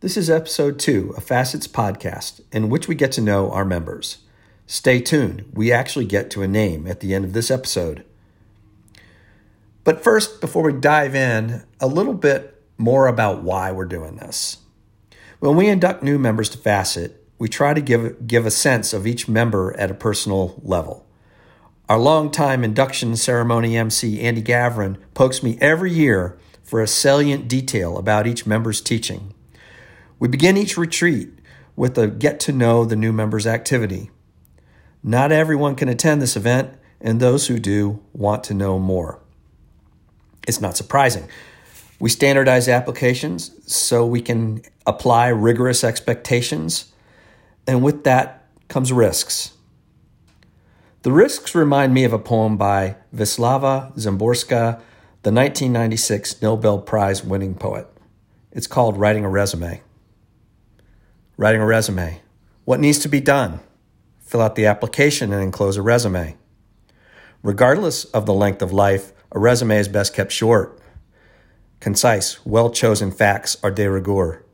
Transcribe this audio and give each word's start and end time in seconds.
This 0.00 0.16
is 0.16 0.30
episode 0.30 0.78
two 0.78 1.12
of 1.14 1.24
Facets 1.24 1.68
Podcast, 1.68 2.40
in 2.52 2.70
which 2.70 2.88
we 2.88 2.94
get 2.94 3.12
to 3.12 3.20
know 3.20 3.50
our 3.50 3.66
members. 3.66 4.20
Stay 4.66 4.98
tuned, 4.98 5.44
we 5.52 5.70
actually 5.70 6.06
get 6.06 6.30
to 6.30 6.40
a 6.40 6.48
name 6.48 6.86
at 6.86 7.00
the 7.00 7.12
end 7.12 7.26
of 7.26 7.34
this 7.34 7.50
episode. 7.50 8.02
But 9.84 10.02
first, 10.02 10.40
before 10.40 10.62
we 10.62 10.72
dive 10.72 11.14
in, 11.14 11.64
a 11.80 11.86
little 11.86 12.14
bit 12.14 12.62
more 12.78 13.08
about 13.08 13.42
why 13.42 13.72
we're 13.72 13.84
doing 13.84 14.16
this. 14.16 14.56
When 15.38 15.54
we 15.54 15.68
induct 15.68 16.02
new 16.02 16.18
members 16.18 16.48
to 16.48 16.56
Facet, 16.56 17.22
we 17.38 17.50
try 17.50 17.74
to 17.74 17.82
give, 17.82 18.26
give 18.26 18.46
a 18.46 18.50
sense 18.50 18.94
of 18.94 19.06
each 19.06 19.28
member 19.28 19.76
at 19.76 19.90
a 19.90 19.94
personal 19.94 20.58
level. 20.62 21.06
Our 21.90 21.98
longtime 21.98 22.64
induction 22.64 23.16
ceremony 23.16 23.76
MC, 23.76 24.18
Andy 24.22 24.42
Gavrin, 24.42 24.96
pokes 25.12 25.42
me 25.42 25.58
every 25.60 25.92
year 25.92 26.38
for 26.62 26.80
a 26.80 26.86
salient 26.86 27.48
detail 27.48 27.98
about 27.98 28.26
each 28.26 28.46
member's 28.46 28.80
teaching. 28.80 29.34
We 30.20 30.28
begin 30.28 30.58
each 30.58 30.76
retreat 30.76 31.30
with 31.76 31.96
a 31.96 32.06
get 32.06 32.38
to 32.40 32.52
know 32.52 32.84
the 32.84 32.94
new 32.94 33.10
members 33.10 33.46
activity. 33.46 34.10
Not 35.02 35.32
everyone 35.32 35.76
can 35.76 35.88
attend 35.88 36.20
this 36.20 36.36
event, 36.36 36.74
and 37.00 37.18
those 37.18 37.46
who 37.46 37.58
do 37.58 38.02
want 38.12 38.44
to 38.44 38.54
know 38.54 38.78
more. 38.78 39.18
It's 40.46 40.60
not 40.60 40.76
surprising. 40.76 41.26
We 41.98 42.10
standardize 42.10 42.68
applications 42.68 43.50
so 43.66 44.04
we 44.04 44.20
can 44.20 44.60
apply 44.86 45.28
rigorous 45.28 45.82
expectations, 45.82 46.92
and 47.66 47.82
with 47.82 48.04
that 48.04 48.46
comes 48.68 48.92
risks. 48.92 49.54
The 51.00 51.12
risks 51.12 51.54
remind 51.54 51.94
me 51.94 52.04
of 52.04 52.12
a 52.12 52.18
poem 52.18 52.58
by 52.58 52.96
Wisława 53.14 53.96
Szymborska, 53.96 54.82
the 55.22 55.32
1996 55.32 56.42
Nobel 56.42 56.78
Prize 56.78 57.24
winning 57.24 57.54
poet. 57.54 57.86
It's 58.52 58.66
called 58.66 58.98
Writing 58.98 59.24
a 59.24 59.30
Resume. 59.30 59.80
Writing 61.40 61.62
a 61.62 61.66
resume. 61.66 62.20
What 62.66 62.80
needs 62.80 62.98
to 62.98 63.08
be 63.08 63.18
done? 63.18 63.60
Fill 64.18 64.42
out 64.42 64.56
the 64.56 64.66
application 64.66 65.32
and 65.32 65.42
enclose 65.42 65.78
a 65.78 65.82
resume. 65.82 66.36
Regardless 67.42 68.04
of 68.04 68.26
the 68.26 68.34
length 68.34 68.60
of 68.60 68.74
life, 68.74 69.14
a 69.32 69.38
resume 69.38 69.78
is 69.78 69.88
best 69.88 70.12
kept 70.12 70.32
short. 70.32 70.78
Concise, 71.80 72.44
well 72.44 72.68
chosen 72.68 73.10
facts 73.10 73.56
are 73.62 73.70
de 73.70 73.88
rigueur. 73.88 74.44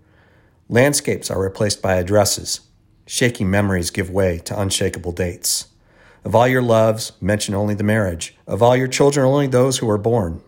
Landscapes 0.69 1.29
are 1.29 1.43
replaced 1.43 1.83
by 1.83 1.97
addresses. 1.97 2.61
Shaky 3.05 3.43
memories 3.43 3.91
give 3.91 4.09
way 4.09 4.39
to 4.45 4.57
unshakable 4.57 5.11
dates. 5.11 5.67
Of 6.25 6.37
all 6.37 6.47
your 6.47 6.63
loves, 6.63 7.11
mention 7.21 7.53
only 7.57 7.75
the 7.75 7.83
marriage. 7.83 8.37
Of 8.47 8.63
all 8.63 8.77
your 8.77 8.87
children, 8.87 9.27
only 9.27 9.49
those 9.49 9.79
who 9.79 9.91
are 9.91 9.99
born. 9.99 10.41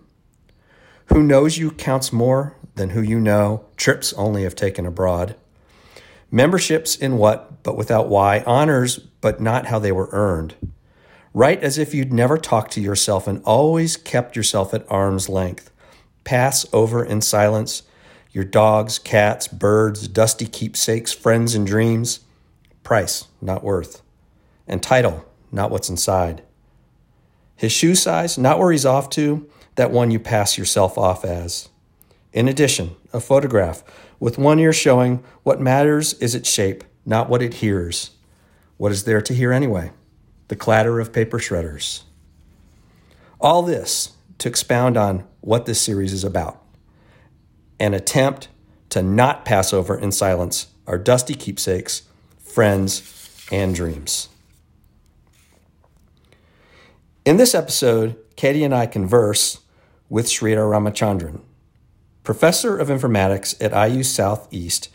Who 1.06 1.24
knows 1.24 1.58
you 1.58 1.72
counts 1.72 2.12
more 2.12 2.54
than 2.76 2.90
who 2.90 3.02
you 3.02 3.18
know, 3.18 3.64
trips 3.76 4.12
only 4.12 4.44
if 4.44 4.54
taken 4.54 4.86
abroad. 4.86 5.34
Memberships 6.30 6.96
in 6.96 7.16
what, 7.16 7.62
but 7.62 7.76
without 7.76 8.08
why, 8.08 8.42
honors, 8.46 8.98
but 8.98 9.40
not 9.40 9.66
how 9.66 9.78
they 9.78 9.92
were 9.92 10.10
earned. 10.12 10.54
Write 11.32 11.62
as 11.62 11.78
if 11.78 11.94
you'd 11.94 12.12
never 12.12 12.36
talked 12.36 12.72
to 12.72 12.80
yourself 12.80 13.26
and 13.26 13.42
always 13.44 13.96
kept 13.96 14.36
yourself 14.36 14.74
at 14.74 14.90
arm's 14.90 15.28
length. 15.28 15.70
Pass 16.24 16.66
over 16.72 17.04
in 17.04 17.20
silence 17.20 17.82
your 18.30 18.44
dogs, 18.44 18.98
cats, 18.98 19.48
birds, 19.48 20.06
dusty 20.06 20.46
keepsakes, 20.46 21.12
friends, 21.12 21.54
and 21.54 21.66
dreams. 21.66 22.20
Price, 22.82 23.26
not 23.40 23.64
worth. 23.64 24.02
And 24.66 24.82
title, 24.82 25.24
not 25.50 25.70
what's 25.70 25.88
inside. 25.88 26.42
His 27.56 27.72
shoe 27.72 27.94
size, 27.94 28.36
not 28.36 28.58
where 28.58 28.70
he's 28.70 28.86
off 28.86 29.10
to, 29.10 29.48
that 29.76 29.90
one 29.90 30.10
you 30.10 30.20
pass 30.20 30.58
yourself 30.58 30.98
off 30.98 31.24
as. 31.24 31.68
In 32.32 32.48
addition, 32.48 32.96
a 33.12 33.20
photograph 33.20 33.82
with 34.20 34.38
one 34.38 34.58
ear 34.58 34.72
showing 34.72 35.24
what 35.42 35.60
matters 35.60 36.14
is 36.14 36.34
its 36.34 36.50
shape, 36.50 36.84
not 37.06 37.28
what 37.28 37.42
it 37.42 37.54
hears. 37.54 38.10
What 38.76 38.92
is 38.92 39.04
there 39.04 39.22
to 39.22 39.34
hear 39.34 39.52
anyway? 39.52 39.92
The 40.48 40.56
clatter 40.56 41.00
of 41.00 41.12
paper 41.12 41.38
shredders. 41.38 42.02
All 43.40 43.62
this 43.62 44.12
to 44.38 44.48
expound 44.48 44.96
on 44.96 45.26
what 45.40 45.66
this 45.66 45.80
series 45.80 46.12
is 46.12 46.24
about 46.24 46.62
an 47.80 47.94
attempt 47.94 48.48
to 48.90 49.02
not 49.02 49.44
pass 49.44 49.72
over 49.72 49.96
in 49.96 50.10
silence 50.10 50.66
our 50.86 50.98
dusty 50.98 51.34
keepsakes, 51.34 52.02
friends, 52.38 53.46
and 53.52 53.74
dreams. 53.74 54.28
In 57.24 57.36
this 57.36 57.54
episode, 57.54 58.16
Katie 58.36 58.64
and 58.64 58.74
I 58.74 58.86
converse 58.86 59.60
with 60.08 60.26
Sridhar 60.26 60.70
Ramachandran, 60.70 61.42
professor 62.22 62.76
of 62.76 62.88
informatics 62.88 63.54
at 63.60 63.90
IU 63.90 64.02
Southeast, 64.02 64.88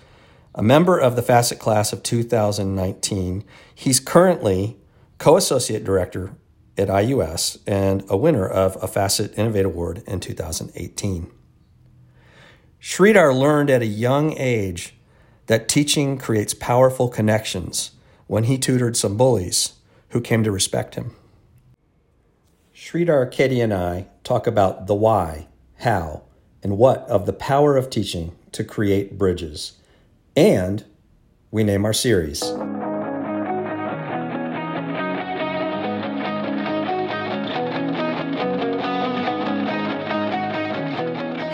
a 0.56 0.64
member 0.64 0.98
of 0.98 1.16
the 1.16 1.22
Facet 1.22 1.60
class 1.60 1.94
of 1.94 2.04
2019. 2.04 3.44
He's 3.74 4.00
currently 4.00 4.78
co 5.18 5.38
associate 5.38 5.84
director 5.84 6.36
at 6.78 6.88
IUS 6.88 7.60
and 7.68 8.04
a 8.10 8.18
winner 8.18 8.48
of 8.48 8.82
a 8.82 8.88
Facet 8.88 9.38
Innovate 9.38 9.66
Award 9.66 10.04
in 10.08 10.20
2018. 10.20 11.32
Sridhar 12.82 13.34
learned 13.34 13.70
at 13.70 13.82
a 13.82 13.88
young 13.88 14.38
age 14.38 14.96
that 15.48 15.70
teaching 15.70 16.18
creates 16.18 16.54
powerful 16.54 17.10
connections 17.10 17.92
when 18.28 18.46
he 18.46 18.58
tutored 18.58 18.98
some 18.98 19.18
bullies 19.18 19.74
who 20.10 20.22
came 20.22 20.44
to 20.44 20.52
respect 20.52 20.96
him. 20.96 21.16
Sridhar, 22.76 23.32
Katie, 23.32 23.62
and 23.62 23.74
I 23.74 24.08
talk 24.24 24.48
about 24.48 24.88
the 24.88 24.96
why, 24.96 25.48
how, 25.80 26.24
and 26.64 26.78
what 26.78 27.00
of 27.10 27.26
the 27.26 27.34
power 27.34 27.76
of 27.76 27.90
teaching 27.90 28.34
to 28.54 28.64
create 28.64 29.18
bridges. 29.18 29.74
And 30.36 30.86
we 31.52 31.64
name 31.64 31.86
our 31.86 31.94
series. 31.94 32.42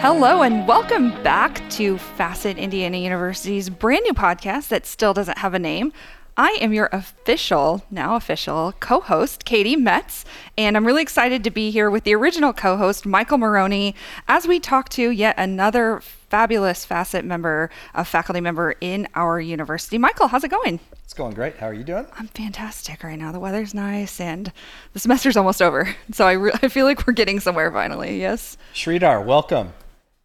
Hello, 0.01 0.43
and 0.43 0.65
welcome 0.67 1.11
back 1.23 1.69
to 1.71 1.97
Facet 1.97 2.57
Indiana 2.57 2.97
University's 2.97 3.69
brand 3.69 4.03
new 4.05 4.13
podcast 4.13 4.69
that 4.69 4.85
still 4.85 5.13
doesn't 5.13 5.39
have 5.39 5.53
a 5.53 5.59
name. 5.59 5.91
I 6.39 6.51
am 6.61 6.71
your 6.71 6.87
official, 6.93 7.83
now 7.91 8.15
official, 8.15 8.73
co 8.79 9.01
host, 9.01 9.43
Katie 9.43 9.75
Metz, 9.75 10.23
and 10.57 10.77
I'm 10.77 10.87
really 10.87 11.01
excited 11.01 11.43
to 11.43 11.51
be 11.51 11.69
here 11.69 11.89
with 11.89 12.05
the 12.05 12.15
original 12.15 12.53
co 12.53 12.77
host, 12.77 13.05
Michael 13.05 13.39
Morrone, 13.39 13.93
as 14.25 14.47
we 14.47 14.57
talk 14.57 14.87
to 14.91 15.09
yet 15.09 15.35
another 15.37 15.99
fabulous 15.99 16.85
facet 16.85 17.25
member, 17.25 17.69
a 17.93 18.05
faculty 18.05 18.39
member 18.39 18.73
in 18.79 19.05
our 19.15 19.41
university. 19.41 19.97
Michael, 19.97 20.29
how's 20.29 20.45
it 20.45 20.51
going? 20.51 20.79
It's 21.03 21.13
going 21.13 21.33
great. 21.33 21.57
How 21.57 21.67
are 21.67 21.73
you 21.73 21.83
doing? 21.83 22.07
I'm 22.17 22.27
fantastic 22.27 23.03
right 23.03 23.19
now. 23.19 23.33
The 23.33 23.39
weather's 23.41 23.73
nice 23.73 24.21
and 24.21 24.53
the 24.93 24.99
semester's 25.01 25.35
almost 25.35 25.61
over. 25.61 25.93
So 26.13 26.25
I, 26.25 26.31
re- 26.33 26.53
I 26.63 26.69
feel 26.69 26.85
like 26.85 27.05
we're 27.05 27.11
getting 27.11 27.41
somewhere 27.41 27.69
finally. 27.69 28.17
Yes. 28.17 28.55
Sridhar, 28.73 29.25
welcome. 29.25 29.73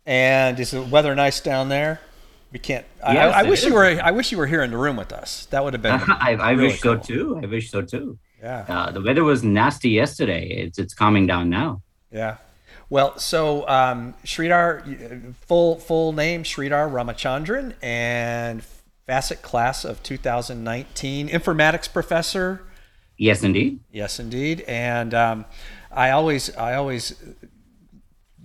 And 0.07 0.61
is 0.61 0.71
the 0.71 0.83
weather 0.83 1.13
nice 1.17 1.41
down 1.41 1.71
there? 1.71 2.01
We 2.55 2.61
can't. 2.61 2.87
Yes, 3.01 3.35
I, 3.35 3.41
I 3.41 3.43
wish 3.43 3.59
is. 3.59 3.65
you 3.67 3.75
were. 3.75 3.85
I 3.85 4.13
wish 4.13 4.31
you 4.31 4.39
were 4.39 4.47
here 4.47 4.63
in 4.63 4.71
the 4.71 4.77
room 4.77 4.95
with 4.95 5.13
us. 5.13 5.47
That 5.47 5.65
would 5.65 5.73
have 5.73 5.83
been. 5.83 6.01
I, 6.09 6.37
I 6.37 6.51
really 6.53 6.69
wish 6.69 6.81
cool. 6.81 6.95
so 6.95 7.01
too. 7.01 7.41
I 7.43 7.47
wish 7.47 7.69
so 7.69 7.83
too. 7.83 8.17
Yeah. 8.41 8.65
Uh, 8.69 8.93
the 8.93 9.03
weather 9.03 9.25
was 9.25 9.43
nasty 9.43 9.91
yesterday. 9.91 10.47
It's 10.47 10.79
it's 10.79 10.95
calming 10.95 11.27
down 11.27 11.51
now. 11.51 11.83
Yeah. 12.13 12.37
Well, 12.89 13.19
so 13.19 13.69
um, 13.69 14.15
Sridhar, 14.25 15.35
full 15.35 15.81
full 15.81 16.13
name 16.13 16.45
Sridhar 16.45 16.89
Ramachandran, 16.89 17.75
and 17.83 18.63
Facet 19.05 19.43
class 19.43 19.85
of 19.85 20.01
2019, 20.05 21.29
informatics 21.31 21.93
professor. 21.93 22.63
Yes, 23.19 23.43
indeed. 23.43 23.81
Yes, 23.91 24.21
indeed. 24.21 24.61
And 24.69 25.13
um, 25.13 25.45
I 25.91 26.11
always 26.11 26.55
I 26.55 26.77
always 26.77 27.21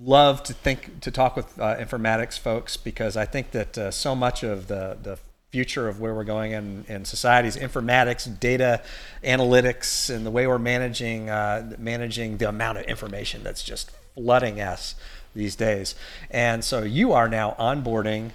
love 0.02 0.44
to 0.44 0.54
think 0.54 1.02
to 1.02 1.12
talk 1.12 1.36
with 1.36 1.60
uh, 1.60 1.76
informatics 1.78 2.40
folks 2.40 2.78
because 2.78 3.18
I 3.18 3.26
think 3.26 3.52
that 3.52 3.78
uh, 3.78 3.92
so 3.92 4.16
much 4.16 4.44
of 4.44 4.68
the 4.68 4.97
the 5.02 5.20
future 5.52 5.88
of 5.88 6.00
where 6.00 6.14
we're 6.14 6.23
going 6.23 6.52
in, 6.52 6.85
in 6.88 7.03
society 7.06 7.47
is 7.47 7.58
informatics, 7.58 8.40
data 8.40 8.82
analytics, 9.23 10.14
and 10.14 10.23
the 10.23 10.32
way 10.32 10.46
we're 10.46 10.59
managing 10.59 11.29
uh, 11.29 11.76
managing 11.78 12.38
the 12.38 12.47
amount 12.47 12.78
of 12.78 12.85
information 12.85 13.44
that's 13.44 13.64
just 13.64 13.91
flooding 14.16 14.62
us 14.62 14.96
these 15.35 15.56
days. 15.56 15.96
And 16.29 16.64
so 16.64 16.84
you 16.84 17.14
are 17.14 17.28
now 17.28 17.56
onboarding 17.59 18.32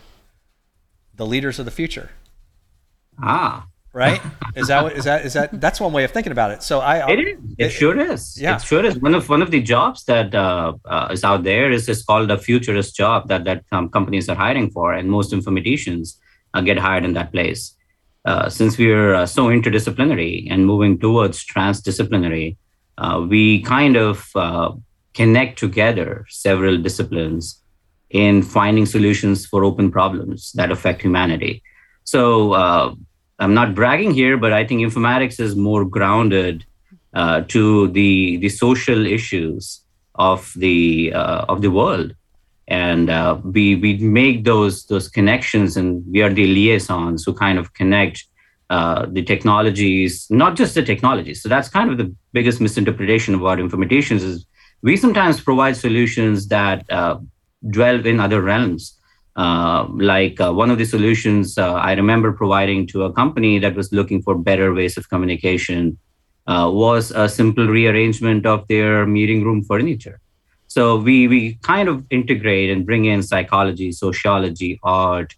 the 1.14 1.26
leaders 1.26 1.58
of 1.58 1.64
the 1.64 1.70
future. 1.70 2.10
Ah, 3.22 3.66
right? 3.94 4.20
Is 4.54 4.68
that 4.68 4.82
what, 4.82 4.92
is 4.92 5.04
that 5.04 5.24
is 5.24 5.32
that 5.32 5.60
that's 5.60 5.80
one 5.80 5.92
way 5.92 6.04
of 6.04 6.10
thinking 6.10 6.32
about 6.32 6.50
it? 6.50 6.62
So 6.62 6.80
I 6.80 7.08
it 7.10 7.20
is 7.20 7.26
it, 7.58 7.66
it 7.66 7.70
sure 7.70 7.98
is 7.98 8.38
yeah 8.38 8.56
it 8.56 8.62
sure 8.62 8.84
is 8.84 8.98
one 8.98 9.14
of 9.14 9.28
one 9.28 9.40
of 9.40 9.50
the 9.50 9.62
jobs 9.62 10.04
that 10.04 10.34
uh, 10.34 10.74
uh, 10.84 11.08
is 11.12 11.24
out 11.24 11.44
there 11.44 11.70
is 11.70 11.88
is 11.88 12.02
called 12.02 12.30
a 12.30 12.38
futurist 12.38 12.94
job 12.94 13.28
that 13.28 13.44
that 13.44 13.64
um, 13.72 13.88
companies 13.88 14.28
are 14.28 14.36
hiring 14.36 14.70
for, 14.70 14.92
and 14.92 15.10
most 15.10 15.32
informaticians 15.32 16.16
uh, 16.52 16.60
get 16.60 16.78
hired 16.78 17.04
in 17.04 17.14
that 17.14 17.32
place. 17.32 17.74
Uh, 18.24 18.48
since 18.48 18.78
we 18.78 18.90
are 18.90 19.14
uh, 19.14 19.26
so 19.26 19.48
interdisciplinary 19.48 20.46
and 20.50 20.66
moving 20.66 20.98
towards 20.98 21.44
transdisciplinary, 21.44 22.56
uh, 22.98 23.24
we 23.28 23.62
kind 23.62 23.96
of 23.96 24.32
connect 25.12 25.58
together 25.58 26.26
several 26.28 26.76
disciplines 26.76 27.62
in 28.10 28.42
finding 28.42 28.86
solutions 28.86 29.46
for 29.46 29.64
open 29.64 29.90
problems 29.90 30.52
that 30.52 30.70
affect 30.70 31.02
humanity. 31.02 31.62
So 32.04 32.52
uh, 32.52 32.94
I'm 33.38 33.54
not 33.54 33.74
bragging 33.74 34.12
here, 34.12 34.36
but 34.36 34.52
I 34.52 34.64
think 34.64 34.80
informatics 34.80 35.40
is 35.40 35.56
more 35.56 35.84
grounded 35.84 36.64
uh, 37.14 37.42
to 37.48 37.88
the 37.88 38.36
the 38.38 38.48
social 38.48 39.06
issues 39.06 39.80
of 40.14 40.52
the 40.56 41.12
uh, 41.12 41.44
of 41.48 41.60
the 41.62 41.70
world, 41.70 42.14
and 42.68 43.10
uh, 43.10 43.38
we 43.42 43.74
we 43.76 43.98
make 43.98 44.44
those 44.44 44.86
those 44.86 45.08
connections, 45.08 45.76
and 45.76 46.04
we 46.10 46.22
are 46.22 46.32
the 46.32 46.46
liaisons 46.46 47.24
who 47.24 47.32
kind 47.32 47.58
of 47.58 47.74
connect 47.74 48.24
uh, 48.70 49.06
the 49.10 49.22
technologies, 49.22 50.26
not 50.30 50.56
just 50.56 50.74
the 50.74 50.82
technologies. 50.82 51.42
So 51.42 51.48
that's 51.48 51.68
kind 51.68 51.90
of 51.90 51.98
the 51.98 52.14
biggest 52.32 52.60
misinterpretation 52.60 53.34
about 53.34 53.58
informaticians 53.58 54.22
is 54.22 54.46
we 54.82 54.96
sometimes 54.96 55.40
provide 55.40 55.76
solutions 55.76 56.48
that 56.48 56.84
uh, 56.90 57.18
dwell 57.70 58.04
in 58.06 58.20
other 58.20 58.42
realms. 58.42 58.98
Uh, 59.36 59.88
like 59.94 60.40
uh, 60.40 60.52
one 60.52 60.70
of 60.70 60.78
the 60.78 60.84
solutions 60.84 61.58
uh, 61.58 61.72
I 61.72 61.94
remember 61.94 62.30
providing 62.32 62.86
to 62.88 63.02
a 63.02 63.12
company 63.12 63.58
that 63.58 63.74
was 63.74 63.92
looking 63.92 64.22
for 64.22 64.36
better 64.38 64.72
ways 64.72 64.96
of 64.96 65.08
communication 65.08 65.98
uh, 66.46 66.70
was 66.72 67.10
a 67.10 67.28
simple 67.28 67.66
rearrangement 67.66 68.46
of 68.46 68.68
their 68.68 69.06
meeting 69.06 69.42
room 69.42 69.64
furniture. 69.64 70.20
So 70.68 70.96
we 70.96 71.26
we 71.26 71.58
kind 71.62 71.88
of 71.88 72.04
integrate 72.10 72.70
and 72.70 72.86
bring 72.86 73.06
in 73.06 73.22
psychology, 73.22 73.90
sociology, 73.92 74.78
art, 74.82 75.34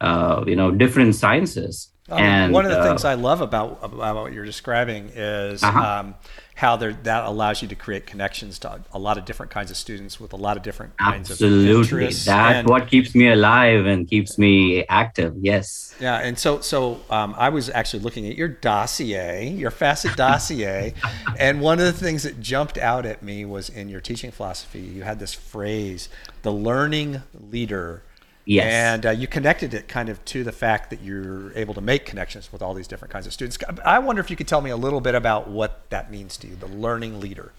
uh, 0.00 0.44
you 0.46 0.56
know, 0.56 0.70
different 0.70 1.14
sciences. 1.14 1.88
and 2.08 2.52
one 2.52 2.66
of 2.66 2.72
the 2.72 2.82
things 2.82 3.04
I 3.04 3.14
love 3.14 3.40
about 3.40 3.78
about 3.82 4.16
what 4.16 4.32
you're 4.32 4.44
describing 4.44 5.10
is. 5.14 5.62
Uh-huh. 5.62 5.80
Um, 5.80 6.14
how 6.60 6.76
that 6.76 7.24
allows 7.24 7.62
you 7.62 7.68
to 7.68 7.74
create 7.74 8.06
connections 8.06 8.58
to 8.58 8.82
a 8.92 8.98
lot 8.98 9.16
of 9.16 9.24
different 9.24 9.50
kinds 9.50 9.70
of 9.70 9.78
students 9.78 10.20
with 10.20 10.34
a 10.34 10.36
lot 10.36 10.58
of 10.58 10.62
different 10.62 10.94
kinds 10.98 11.30
Absolutely. 11.30 11.70
of 11.70 11.76
interests. 11.78 12.26
That's 12.26 12.58
and, 12.58 12.68
what 12.68 12.86
keeps 12.86 13.14
me 13.14 13.28
alive 13.28 13.86
and 13.86 14.06
keeps 14.06 14.36
me 14.36 14.84
active. 14.84 15.34
Yes. 15.40 15.94
Yeah, 15.98 16.18
and 16.18 16.38
so 16.38 16.60
so 16.60 17.00
um, 17.08 17.34
I 17.38 17.48
was 17.48 17.70
actually 17.70 18.00
looking 18.00 18.26
at 18.26 18.36
your 18.36 18.48
dossier, 18.48 19.48
your 19.48 19.70
facet 19.70 20.14
dossier, 20.16 20.92
and 21.38 21.62
one 21.62 21.78
of 21.78 21.86
the 21.86 21.94
things 21.94 22.24
that 22.24 22.40
jumped 22.40 22.76
out 22.76 23.06
at 23.06 23.22
me 23.22 23.46
was 23.46 23.70
in 23.70 23.88
your 23.88 24.02
teaching 24.02 24.30
philosophy. 24.30 24.80
You 24.80 25.02
had 25.02 25.18
this 25.18 25.32
phrase, 25.32 26.10
"the 26.42 26.52
learning 26.52 27.22
leader." 27.32 28.02
Yes. 28.50 28.72
And 28.72 29.06
uh, 29.06 29.10
you 29.10 29.28
connected 29.28 29.74
it 29.74 29.86
kind 29.86 30.08
of 30.08 30.24
to 30.24 30.42
the 30.42 30.50
fact 30.50 30.90
that 30.90 31.00
you're 31.02 31.56
able 31.56 31.72
to 31.74 31.80
make 31.80 32.04
connections 32.04 32.50
with 32.52 32.62
all 32.62 32.74
these 32.74 32.88
different 32.88 33.12
kinds 33.12 33.28
of 33.28 33.32
students. 33.32 33.56
I 33.84 34.00
wonder 34.00 34.18
if 34.18 34.28
you 34.28 34.34
could 34.34 34.48
tell 34.48 34.60
me 34.60 34.70
a 34.70 34.76
little 34.76 35.00
bit 35.00 35.14
about 35.14 35.48
what 35.48 35.88
that 35.90 36.10
means 36.10 36.36
to 36.38 36.48
you, 36.48 36.56
the 36.56 36.66
learning 36.66 37.20
leader. 37.20 37.52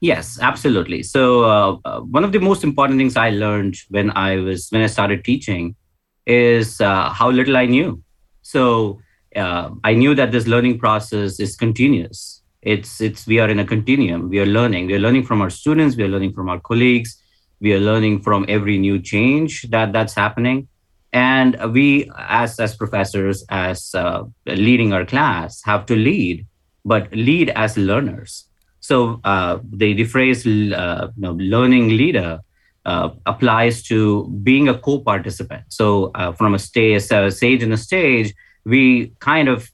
Yes, 0.00 0.38
absolutely. 0.40 1.02
So 1.02 1.44
uh, 1.44 1.76
uh, 1.84 2.00
one 2.00 2.24
of 2.24 2.32
the 2.32 2.38
most 2.38 2.64
important 2.64 2.98
things 2.98 3.14
I 3.14 3.28
learned 3.28 3.76
when 3.90 4.10
I 4.16 4.36
was 4.36 4.68
when 4.70 4.80
I 4.80 4.86
started 4.86 5.22
teaching 5.22 5.76
is 6.24 6.80
uh, 6.80 7.10
how 7.10 7.30
little 7.30 7.58
I 7.58 7.66
knew. 7.66 8.02
So 8.40 9.00
uh, 9.36 9.68
I 9.84 9.92
knew 9.92 10.14
that 10.14 10.32
this 10.32 10.46
learning 10.46 10.78
process 10.78 11.40
is 11.40 11.56
continuous. 11.56 12.40
It's 12.62 13.02
it's 13.02 13.26
we 13.26 13.38
are 13.38 13.50
in 13.50 13.58
a 13.58 13.66
continuum. 13.66 14.30
We 14.30 14.38
are 14.40 14.46
learning. 14.46 14.86
We 14.86 14.94
are 14.94 15.04
learning 15.06 15.24
from 15.24 15.42
our 15.42 15.50
students. 15.50 15.94
We 15.94 16.04
are 16.04 16.08
learning 16.08 16.32
from 16.32 16.48
our 16.48 16.58
colleagues 16.58 17.21
we 17.62 17.72
are 17.72 17.80
learning 17.80 18.20
from 18.20 18.44
every 18.48 18.76
new 18.76 18.98
change 18.98 19.62
that 19.70 19.92
that's 19.92 20.14
happening. 20.14 20.68
And 21.12 21.56
we 21.72 22.10
as 22.18 22.58
as 22.58 22.74
professors 22.74 23.44
as 23.48 23.94
uh, 23.94 24.24
leading 24.46 24.92
our 24.92 25.06
class 25.06 25.62
have 25.64 25.86
to 25.86 25.96
lead 25.96 26.46
but 26.84 27.12
lead 27.12 27.50
as 27.50 27.78
learners. 27.78 28.48
So 28.80 29.20
uh, 29.22 29.58
the, 29.70 29.92
the 29.92 30.04
phrase 30.04 30.44
uh, 30.44 31.08
you 31.16 31.22
know, 31.22 31.32
learning 31.32 31.90
leader 31.90 32.40
uh, 32.84 33.10
applies 33.26 33.84
to 33.84 34.26
being 34.42 34.68
a 34.68 34.76
co-participant. 34.76 35.62
So 35.68 36.10
uh, 36.16 36.32
from 36.32 36.54
a 36.54 36.58
stage 36.58 37.02
sage 37.02 37.62
in 37.62 37.72
a 37.72 37.76
stage 37.76 38.34
we 38.64 39.12
kind 39.20 39.48
of 39.48 39.70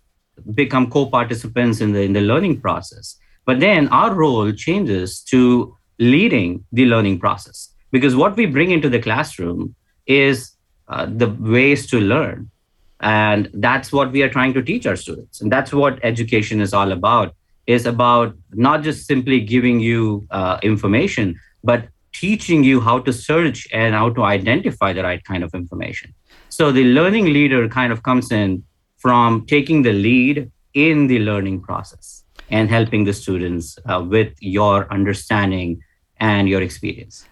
become 0.54 0.90
co-participants 0.90 1.80
in 1.80 1.92
the 1.92 2.02
in 2.02 2.12
the 2.12 2.20
learning 2.20 2.60
process. 2.60 3.16
But 3.46 3.60
then 3.60 3.88
our 3.88 4.12
role 4.12 4.52
changes 4.52 5.22
to 5.32 5.74
leading 5.98 6.66
the 6.70 6.84
learning 6.84 7.18
process 7.18 7.72
because 7.90 8.14
what 8.14 8.36
we 8.36 8.46
bring 8.46 8.70
into 8.70 8.88
the 8.88 8.98
classroom 8.98 9.74
is 10.06 10.52
uh, 10.88 11.06
the 11.06 11.28
ways 11.28 11.86
to 11.88 12.00
learn. 12.00 12.50
And 13.00 13.48
that's 13.54 13.92
what 13.92 14.10
we 14.10 14.22
are 14.22 14.28
trying 14.28 14.54
to 14.54 14.62
teach 14.62 14.86
our 14.86 14.96
students. 14.96 15.40
And 15.40 15.52
that's 15.52 15.72
what 15.72 15.98
education 16.02 16.60
is 16.60 16.74
all 16.74 16.92
about. 16.92 17.34
Is 17.66 17.84
about 17.84 18.34
not 18.52 18.82
just 18.82 19.06
simply 19.06 19.40
giving 19.40 19.78
you 19.78 20.26
uh, 20.30 20.58
information 20.62 21.38
but 21.62 21.88
teaching 22.12 22.64
you 22.64 22.80
how 22.80 22.98
to 22.98 23.12
search 23.12 23.68
and 23.72 23.94
how 23.94 24.08
to 24.10 24.22
identify 24.24 24.92
the 24.92 25.02
right 25.02 25.22
kind 25.24 25.44
of 25.44 25.52
information. 25.54 26.14
So 26.48 26.72
the 26.72 26.84
learning 26.84 27.26
leader 27.26 27.68
kind 27.68 27.92
of 27.92 28.02
comes 28.02 28.32
in 28.32 28.64
from 28.96 29.44
taking 29.46 29.82
the 29.82 29.92
lead 29.92 30.50
in 30.72 31.08
the 31.08 31.18
learning 31.18 31.60
process 31.60 32.24
and 32.50 32.70
helping 32.70 33.04
the 33.04 33.12
students 33.12 33.78
uh, 33.84 34.02
with 34.02 34.32
your 34.40 34.90
understanding 34.90 35.82
and 36.18 36.48
your 36.48 36.62
experience 36.62 37.26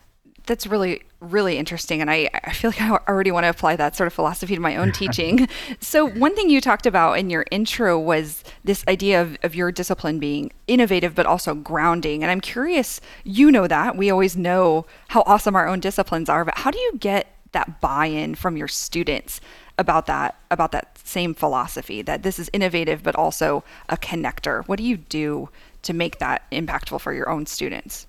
that's 0.47 0.67
really 0.67 1.03
really 1.21 1.59
interesting 1.59 2.01
and 2.01 2.11
I, 2.11 2.29
I 2.45 2.53
feel 2.53 2.71
like 2.71 2.81
i 2.81 2.91
already 3.09 3.31
want 3.31 3.45
to 3.45 3.51
apply 3.51 3.77
that 3.77 3.97
sort 3.97 4.07
of 4.07 4.13
philosophy 4.13 4.55
to 4.55 4.61
my 4.61 4.77
own 4.77 4.93
teaching. 5.03 5.49
So 5.81 6.07
one 6.07 6.35
thing 6.35 6.51
you 6.51 6.61
talked 6.61 6.87
about 6.87 7.19
in 7.19 7.31
your 7.31 7.45
intro 7.51 7.99
was 7.99 8.45
this 8.65 8.85
idea 8.87 9.21
of, 9.21 9.37
of 9.43 9.55
your 9.55 9.73
discipline 9.73 10.19
being 10.19 10.53
innovative 10.67 11.15
but 11.15 11.27
also 11.27 11.55
grounding 11.55 12.23
and 12.23 12.31
i'm 12.31 12.41
curious 12.41 13.01
you 13.25 13.51
know 13.51 13.67
that 13.67 13.97
we 13.97 14.11
always 14.11 14.37
know 14.37 14.85
how 15.09 15.23
awesome 15.27 15.55
our 15.55 15.69
own 15.69 15.81
disciplines 15.81 16.29
are 16.29 16.45
but 16.45 16.59
how 16.59 16.71
do 16.71 16.79
you 16.79 16.97
get 16.99 17.33
that 17.53 17.81
buy-in 17.81 18.35
from 18.35 18.57
your 18.57 18.69
students 18.69 19.41
about 19.79 20.07
that 20.07 20.37
about 20.51 20.73
that 20.73 20.99
same 20.99 21.35
philosophy 21.35 22.03
that 22.03 22.23
this 22.23 22.39
is 22.39 22.51
innovative 22.53 23.03
but 23.03 23.15
also 23.15 23.65
a 23.89 23.97
connector? 23.97 24.67
What 24.67 24.79
do 24.79 24.85
you 24.85 24.97
do 24.97 25.49
to 25.83 25.93
make 25.93 26.19
that 26.19 26.51
impactful 26.51 27.01
for 27.01 27.13
your 27.13 27.29
own 27.29 27.47
students 27.47 28.07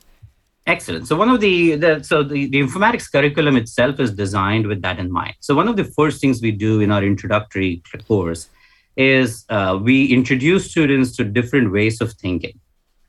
Excellent. 0.67 1.07
So 1.07 1.15
one 1.15 1.29
of 1.29 1.39
the, 1.39 1.75
the 1.75 2.03
so 2.03 2.23
the, 2.23 2.47
the 2.47 2.61
informatics 2.61 3.09
curriculum 3.09 3.55
itself 3.55 4.01
is 4.01 4.11
designed 4.11 4.67
with 4.67 4.81
that 4.81 4.99
in 4.99 5.09
mind. 5.09 5.35
So 5.39 5.55
one 5.55 5.69
of 5.69 5.77
the 5.77 5.85
first 5.85 6.19
things 6.19 6.41
we 6.41 6.51
do 6.51 6.81
in 6.81 6.91
our 6.91 7.01
introductory 7.01 7.81
course 8.05 8.49
is 8.97 9.45
uh, 9.47 9.79
we 9.81 10.07
introduce 10.07 10.69
students 10.69 11.15
to 11.15 11.23
different 11.23 11.71
ways 11.71 12.01
of 12.01 12.11
thinking, 12.11 12.59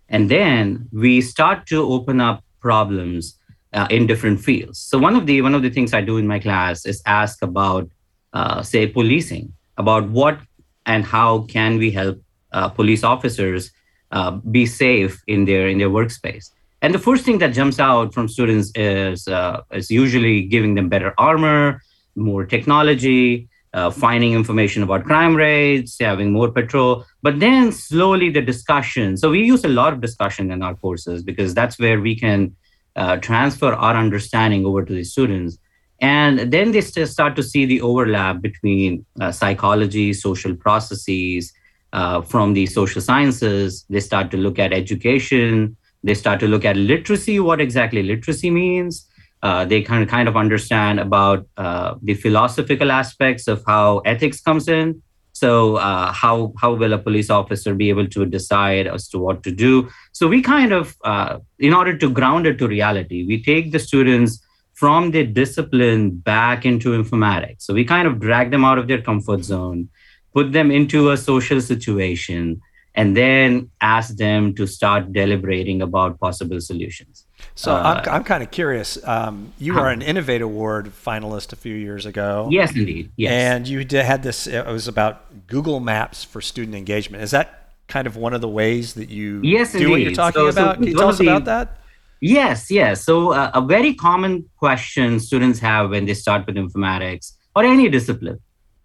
and 0.09 0.31
then 0.31 0.89
we 0.93 1.21
start 1.21 1.67
to 1.67 1.83
open 1.83 2.21
up 2.21 2.45
problems 2.61 3.37
uh, 3.73 3.89
in 3.91 4.07
different 4.07 4.41
fields. 4.41 4.79
So 4.79 4.97
one 4.97 5.17
of 5.17 5.27
the 5.27 5.43
one 5.43 5.57
of 5.57 5.63
the 5.63 5.71
things 5.71 5.93
I 5.93 6.01
do 6.01 6.17
in 6.17 6.29
my 6.29 6.39
class 6.39 6.87
is 6.87 7.03
ask 7.07 7.43
about, 7.43 7.91
uh, 8.35 8.63
say, 8.63 8.87
policing, 8.87 9.53
about 9.77 10.09
what 10.11 10.39
and 10.87 11.05
how 11.05 11.41
can 11.49 11.77
we 11.77 11.91
help 11.91 12.23
uh, 12.53 12.69
police 12.69 13.03
officers 13.03 13.73
uh, 14.13 14.31
be 14.31 14.65
safe 14.65 15.21
in 15.27 15.45
their 15.45 15.67
in 15.67 15.79
their 15.79 15.91
workspace 15.91 16.51
and 16.83 16.95
the 16.95 16.99
first 16.99 17.25
thing 17.25 17.39
that 17.39 17.49
jumps 17.49 17.81
out 17.81 18.15
from 18.15 18.29
students 18.29 18.71
is 18.75 19.27
uh, 19.29 19.63
is 19.73 19.91
usually 19.91 20.43
giving 20.43 20.75
them 20.75 20.89
better 20.89 21.13
armor, 21.19 21.83
more 22.15 22.45
technology, 22.47 23.49
uh, 23.75 23.91
finding 23.91 24.33
information 24.33 24.83
about 24.83 25.05
crime 25.05 25.35
rates, 25.35 25.97
having 26.01 26.33
more 26.33 26.51
patrol. 26.51 27.05
But 27.23 27.41
then 27.41 27.73
slowly 27.73 28.31
the 28.31 28.43
discussion. 28.43 29.17
So 29.17 29.31
we 29.31 29.43
use 29.43 29.65
a 29.65 29.69
lot 29.69 29.93
of 29.93 30.01
discussion 30.01 30.51
in 30.51 30.63
our 30.63 30.75
courses 30.75 31.23
because 31.23 31.55
that's 31.55 31.79
where 31.79 32.01
we 32.01 32.15
can 32.15 32.55
uh, 32.97 33.17
transfer 33.17 33.73
our 33.73 33.97
understanding 33.97 34.65
over 34.65 34.85
to 34.85 34.93
the 34.93 35.05
students. 35.05 35.59
And 36.01 36.53
then 36.53 36.71
they 36.71 36.81
start 36.81 37.35
to 37.37 37.43
see 37.43 37.65
the 37.67 37.81
overlap 37.81 38.41
between 38.41 39.05
uh, 39.21 39.33
psychology, 39.33 40.13
social 40.13 40.55
processes, 40.55 41.53
uh, 41.93 42.21
from 42.21 42.53
the 42.53 42.67
social 42.67 43.01
sciences. 43.01 43.85
They 43.91 44.01
start 44.01 44.31
to 44.33 44.37
look 44.37 44.59
at 44.59 44.73
education, 44.73 45.77
they 46.03 46.15
start 46.15 46.41
to 46.41 46.49
look 46.49 46.65
at 46.65 46.77
literacy, 46.77 47.41
what 47.41 47.61
exactly 47.61 48.03
literacy 48.03 48.51
means. 48.51 49.07
Uh, 49.43 49.65
they 49.65 49.83
kind 49.83 50.03
of 50.03 50.09
kind 50.09 50.29
of 50.29 50.37
understand 50.37 50.99
about 50.99 51.47
uh, 51.57 51.95
the 52.03 52.15
philosophical 52.15 52.91
aspects 52.91 53.47
of 53.47 53.63
how 53.67 53.99
ethics 53.99 54.41
comes 54.41 54.69
in. 54.69 55.01
So 55.33 55.77
uh, 55.77 56.13
how 56.13 56.53
how 56.61 56.75
will 56.75 56.93
a 56.93 56.99
police 56.99 57.31
officer 57.31 57.73
be 57.75 57.91
able 57.91 58.09
to 58.09 58.27
decide 58.27 58.89
as 58.89 59.09
to 59.11 59.19
what 59.19 59.45
to 59.45 59.53
do? 59.53 59.89
So 60.13 60.27
we 60.27 60.43
kind 60.43 60.73
of, 60.73 60.97
uh, 61.05 61.39
in 61.61 61.73
order 61.73 61.97
to 61.97 62.11
ground 62.11 62.47
it 62.47 62.59
to 62.59 62.67
reality, 62.67 63.25
we 63.25 63.41
take 63.41 63.71
the 63.71 63.79
students 63.79 64.43
from 64.75 65.13
their 65.13 65.27
discipline 65.27 66.11
back 66.11 66.65
into 66.65 66.91
informatics. 66.91 67.63
So 67.63 67.75
we 67.75 67.85
kind 67.85 68.09
of 68.09 68.19
drag 68.19 68.51
them 68.51 68.65
out 68.65 68.79
of 68.79 68.89
their 68.89 69.03
comfort 69.03 69.45
zone, 69.45 69.89
put 70.35 70.53
them 70.53 70.71
into 70.73 71.11
a 71.11 71.17
social 71.17 71.61
situation, 71.61 72.61
and 72.95 73.17
then 73.17 73.71
ask 73.81 74.17
them 74.17 74.55
to 74.55 74.67
start 74.67 75.13
deliberating 75.13 75.83
about 75.83 76.19
possible 76.19 76.61
solutions. 76.61 77.25
So 77.55 77.73
uh, 77.73 78.03
I'm, 78.05 78.15
I'm 78.15 78.25
kind 78.25 78.43
of 78.43 78.51
curious. 78.51 78.99
Um, 79.07 79.53
you 79.59 79.75
were 79.75 79.89
an 79.91 80.03
Innovate 80.03 80.43
Award 80.43 80.87
finalist 80.87 81.53
a 81.53 81.57
few 81.57 81.75
years 81.75 82.07
ago. 82.07 82.49
Yes, 82.51 82.75
indeed. 82.75 83.11
Yes. 83.17 83.33
And 83.33 83.69
you 83.69 83.85
did, 83.85 84.05
had 84.05 84.23
this, 84.23 84.47
it 84.47 84.67
was 84.67 84.89
about 84.89 85.47
Google 85.47 85.81
Maps 85.81 86.25
for 86.25 86.41
student 86.41 86.77
engagement. 86.77 87.23
Is 87.23 87.31
that 87.31 87.73
kind 87.87 88.07
of 88.07 88.17
one 88.17 88.35
of 88.35 88.41
the 88.41 88.49
ways 88.49 88.95
that 88.95 89.09
you 89.11 89.41
yes, 89.43 89.73
do 89.73 89.79
indeed. 89.79 89.91
what 89.91 90.01
you're 90.01 90.13
talking 90.13 90.41
so, 90.41 90.49
about? 90.49 90.77
So 90.77 90.81
Can 90.81 90.87
you 90.89 90.97
tell 90.97 91.09
us 91.09 91.21
about 91.21 91.45
that? 91.45 91.79
Yes, 92.21 92.71
yes. 92.71 93.05
So 93.05 93.33
uh, 93.33 93.51
a 93.55 93.61
very 93.61 93.95
common 93.95 94.49
question 94.57 95.21
students 95.21 95.59
have 95.61 95.91
when 95.91 96.05
they 96.05 96.15
start 96.15 96.47
with 96.47 96.57
informatics 96.57 97.33
or 97.55 97.65
any 97.65 97.89
discipline 97.89 98.41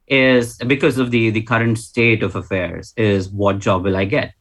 is 0.08 0.58
because 0.58 0.98
of 0.98 1.12
the 1.12 1.30
the 1.30 1.42
current 1.42 1.78
state 1.78 2.24
of 2.24 2.36
affairs 2.36 2.94
is 2.98 3.30
what 3.30 3.60
job 3.60 3.84
will 3.84 3.96
I 3.96 4.06
get? 4.06 4.34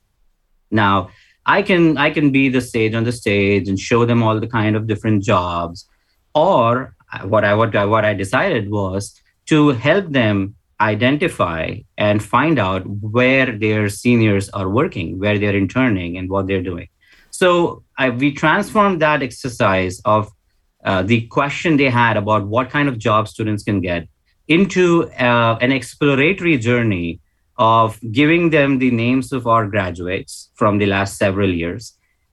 Now, 0.71 1.11
I 1.47 1.63
can 1.63 1.99
I 1.99 2.11
can 2.11 2.31
be 2.31 2.49
the 2.49 2.61
sage 2.61 2.95
on 2.95 3.05
the 3.05 3.13
stage 3.13 3.69
and 3.69 3.79
show 3.79 4.05
them 4.05 4.23
all 4.23 4.39
the 4.41 4.47
kind 4.49 4.77
of 4.77 4.87
different 4.87 5.23
jobs 5.23 5.89
or 6.35 6.95
what 7.25 7.45
I 7.45 7.55
what 7.55 7.75
I, 7.77 7.85
what 7.85 8.05
I 8.05 8.15
decided 8.15 8.71
was 8.71 9.21
to 9.47 9.71
help 9.71 10.11
them 10.11 10.55
identify 10.81 11.77
and 11.97 12.23
find 12.23 12.59
out 12.59 12.83
where 12.87 13.57
their 13.57 13.89
seniors 13.89 14.49
are 14.51 14.69
working, 14.69 15.19
where 15.19 15.39
they're 15.39 15.57
interning, 15.57 16.17
and 16.17 16.29
what 16.29 16.47
they're 16.49 16.63
doing. 16.63 16.89
So 17.31 17.85
I, 17.99 18.11
we 18.11 18.33
transformed 18.33 19.01
that 19.01 19.23
exercise 19.23 20.01
of 20.05 20.31
uh, 20.85 21.03
the 21.03 21.27
question 21.29 21.77
they 21.77 21.89
had 21.89 22.17
about 22.17 22.47
what 22.47 22.71
kind 22.71 22.89
of 22.89 22.99
job 22.99 23.29
students 23.29 23.63
can 23.63 23.81
get 23.81 24.09
into 24.55 25.11
uh, 25.13 25.57
an 25.61 25.73
exploratory 25.73 26.57
journey 26.59 27.21
of 27.57 27.99
giving 28.11 28.51
them 28.51 28.79
the 28.79 28.91
names 28.91 29.33
of 29.33 29.47
our 29.47 29.67
graduates 29.67 30.51
from 30.55 30.79
the 30.79 30.87
last 30.87 31.17
several 31.17 31.53
years, 31.63 31.83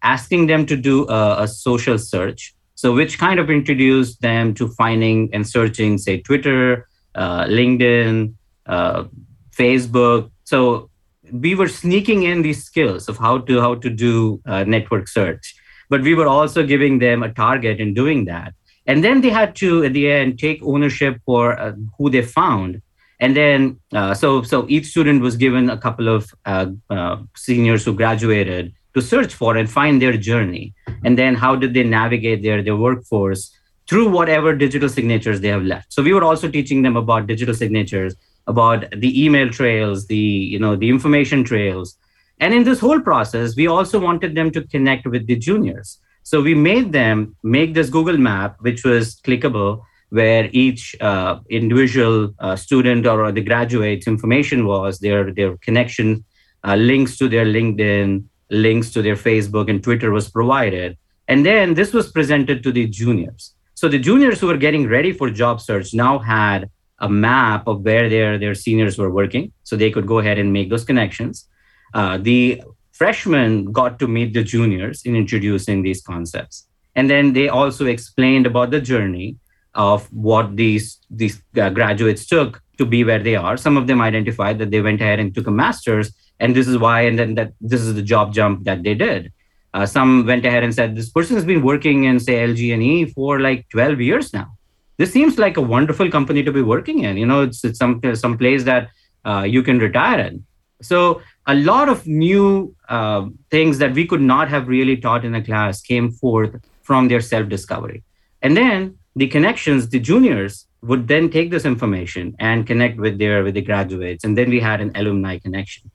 asking 0.01 0.47
them 0.47 0.65
to 0.65 0.75
do 0.75 1.07
a, 1.07 1.43
a 1.43 1.47
social 1.47 1.97
search. 1.97 2.55
So, 2.75 2.93
which 2.93 3.19
kind 3.19 3.39
of 3.39 3.49
introduced 3.49 4.21
them 4.21 4.53
to 4.55 4.67
finding 4.81 5.29
and 5.33 5.43
searching, 5.45 5.97
say, 5.97 6.21
Twitter, 6.21 6.88
uh, 7.15 7.43
LinkedIn, 7.45 8.33
uh, 8.65 9.03
Facebook. 9.51 10.31
So 10.43 10.89
we 11.31 11.55
were 11.55 11.67
sneaking 11.67 12.23
in 12.23 12.41
these 12.41 12.63
skills 12.63 13.09
of 13.09 13.17
how 13.17 13.39
to 13.47 13.59
how 13.59 13.75
to 13.75 13.89
do 13.89 14.41
network 14.45 15.07
search, 15.07 15.55
but 15.89 16.01
we 16.01 16.13
were 16.15 16.27
also 16.27 16.65
giving 16.65 16.99
them 16.99 17.23
a 17.23 17.33
target 17.33 17.79
in 17.79 17.93
doing 17.93 18.25
that. 18.25 18.53
And 18.89 19.03
then 19.03 19.22
they 19.22 19.29
had 19.29 19.55
to 19.58 19.84
at 19.86 19.93
the 19.93 20.05
end 20.12 20.39
take 20.39 20.60
ownership 20.63 21.22
for 21.27 21.43
uh, 21.60 21.74
who 21.96 22.10
they 22.10 22.24
found. 22.24 22.81
And 23.19 23.38
then 23.41 23.79
uh, 23.93 24.13
so 24.22 24.41
so 24.51 24.65
each 24.67 24.88
student 24.93 25.22
was 25.22 25.36
given 25.46 25.69
a 25.69 25.77
couple 25.86 26.08
of 26.17 26.22
uh, 26.46 26.67
uh, 26.89 27.17
seniors 27.36 27.86
who 27.86 27.93
graduated 27.93 28.74
to 28.96 29.01
search 29.13 29.31
for 29.39 29.51
and 29.58 29.69
find 29.79 30.01
their 30.01 30.17
journey. 30.29 30.74
And 31.05 31.13
then 31.22 31.36
how 31.36 31.55
did 31.55 31.75
they 31.75 31.84
navigate 31.84 32.41
their 32.41 32.63
their 32.63 32.79
workforce 32.88 33.43
through 33.89 34.10
whatever 34.10 34.55
digital 34.55 34.89
signatures 34.98 35.39
they 35.41 35.48
have 35.48 35.63
left. 35.63 35.91
So 35.91 36.03
we 36.03 36.13
were 36.13 36.24
also 36.24 36.48
teaching 36.50 36.84
them 36.84 36.96
about 36.96 37.25
digital 37.25 37.55
signatures, 37.55 38.15
about 38.46 38.86
the 38.91 39.12
email 39.24 39.50
trails, 39.50 40.08
the 40.08 40.25
you 40.53 40.60
know 40.60 40.75
the 40.75 40.89
information 40.89 41.43
trails. 41.43 41.96
And 42.39 42.53
in 42.53 42.63
this 42.63 42.79
whole 42.79 43.01
process, 43.01 43.55
we 43.55 43.67
also 43.67 44.00
wanted 44.00 44.36
them 44.36 44.51
to 44.51 44.67
connect 44.75 45.05
with 45.05 45.27
the 45.27 45.36
juniors. 45.36 46.00
So 46.23 46.41
we 46.41 46.53
made 46.53 46.91
them 46.91 47.35
make 47.43 47.73
this 47.73 47.89
Google 47.89 48.17
map, 48.17 48.57
which 48.59 48.83
was 48.83 49.19
clickable, 49.21 49.81
where 50.09 50.49
each 50.51 50.95
uh, 51.01 51.39
individual 51.49 52.33
uh, 52.39 52.55
student 52.55 53.05
or 53.05 53.31
the 53.31 53.41
graduate's 53.41 54.07
information 54.07 54.65
was 54.65 54.99
their 54.99 55.31
their 55.31 55.57
connection, 55.57 56.23
uh, 56.63 56.75
links 56.75 57.17
to 57.17 57.29
their 57.29 57.45
LinkedIn, 57.45 58.23
links 58.49 58.91
to 58.91 59.01
their 59.01 59.15
Facebook 59.15 59.69
and 59.69 59.83
Twitter 59.83 60.11
was 60.11 60.29
provided. 60.29 60.97
And 61.27 61.45
then 61.45 61.75
this 61.75 61.93
was 61.93 62.11
presented 62.11 62.63
to 62.63 62.71
the 62.71 62.88
juniors. 62.88 63.53
So 63.75 63.88
the 63.88 63.99
juniors 63.99 64.39
who 64.39 64.47
were 64.47 64.57
getting 64.57 64.88
ready 64.88 65.13
for 65.13 65.29
job 65.29 65.61
search 65.61 65.93
now 65.93 66.19
had 66.19 66.69
a 66.99 67.09
map 67.09 67.67
of 67.67 67.81
where 67.81 68.09
their, 68.09 68.38
their 68.38 68.55
seniors 68.55 68.97
were 68.97 69.11
working. 69.11 69.53
So 69.63 69.75
they 69.75 69.91
could 69.91 70.07
go 70.07 70.19
ahead 70.19 70.38
and 70.38 70.51
make 70.51 70.69
those 70.69 70.83
connections. 70.83 71.47
Uh, 71.93 72.17
the 72.17 72.61
freshmen 73.00 73.72
got 73.72 73.98
to 73.98 74.08
meet 74.08 74.34
the 74.34 74.44
juniors 74.44 75.01
in 75.03 75.15
introducing 75.15 75.82
these 75.82 76.01
concepts. 76.01 76.68
And 76.96 77.10
then 77.10 77.32
they 77.32 77.48
also 77.48 77.86
explained 77.86 78.46
about 78.46 78.72
the 78.72 78.82
journey 78.82 79.38
of 79.74 80.12
what 80.12 80.58
these, 80.58 81.00
these 81.10 81.41
uh, 81.58 81.70
graduates 81.70 82.25
took 82.25 82.62
to 82.77 82.86
be 82.86 83.06
where 83.06 83.24
they 83.24 83.38
are. 83.38 83.56
Some 83.56 83.77
of 83.77 83.88
them 83.88 84.01
identified 84.01 84.60
that 84.60 84.72
they 84.72 84.82
went 84.82 85.00
ahead 85.00 85.20
and 85.20 85.34
took 85.34 85.48
a 85.48 85.51
master's, 85.51 86.12
and 86.41 86.53
this 86.53 86.68
is 86.68 86.77
why, 86.77 87.01
and 87.01 87.18
then 87.18 87.36
that 87.36 87.53
this 87.62 87.82
is 87.82 87.96
the 87.96 88.01
job 88.01 88.34
jump 88.34 88.65
that 88.65 88.84
they 88.84 88.96
did. 88.96 89.32
Uh, 89.74 89.86
some 89.86 90.25
went 90.25 90.46
ahead 90.46 90.63
and 90.63 90.75
said, 90.75 90.96
this 90.96 91.10
person 91.10 91.36
has 91.36 91.46
been 91.46 91.63
working 91.63 92.03
in, 92.03 92.20
say, 92.20 92.46
LG&E 92.48 93.06
for 93.13 93.39
like 93.39 93.70
12 93.70 94.01
years 94.01 94.34
now. 94.34 94.51
This 94.98 95.13
seems 95.13 95.38
like 95.38 95.56
a 95.56 95.62
wonderful 95.62 96.12
company 96.12 96.44
to 96.44 96.51
be 96.51 96.62
working 96.62 97.03
in. 97.06 97.15
You 97.15 97.27
know, 97.27 97.44
it's, 97.44 97.63
it's 97.63 97.79
some, 97.79 98.01
some 98.15 98.38
place 98.38 98.63
that 98.65 98.89
uh, 99.24 99.46
you 99.48 99.63
can 99.63 99.79
retire 99.79 100.20
in. 100.20 100.44
So 100.81 101.21
a 101.45 101.55
lot 101.55 101.89
of 101.89 102.07
new 102.07 102.75
uh, 102.88 103.27
things 103.51 103.77
that 103.79 103.93
we 103.93 104.05
could 104.05 104.21
not 104.21 104.50
have 104.50 104.67
really 104.67 104.98
taught 104.98 105.25
in 105.25 105.36
a 105.36 105.43
class 105.43 105.81
came 105.81 106.12
forth 106.12 106.55
from 106.81 107.07
their 107.07 107.21
self-discovery. 107.21 108.03
And 108.41 108.55
then 108.55 108.98
the 109.15 109.27
connections, 109.27 109.89
the 109.89 110.00
juniors 110.00 110.65
would 110.81 111.07
then 111.07 111.29
take 111.29 111.51
this 111.51 111.65
information 111.65 112.36
and 112.39 112.65
connect 112.65 112.98
with 112.98 113.17
their 113.19 113.43
with 113.43 113.55
the 113.55 113.62
graduates. 113.62 114.24
And 114.24 114.38
then 114.38 114.50
we 114.50 114.59
had 114.59 114.79
an 114.79 114.91
alumni 114.95 115.38
connection. 115.38 115.91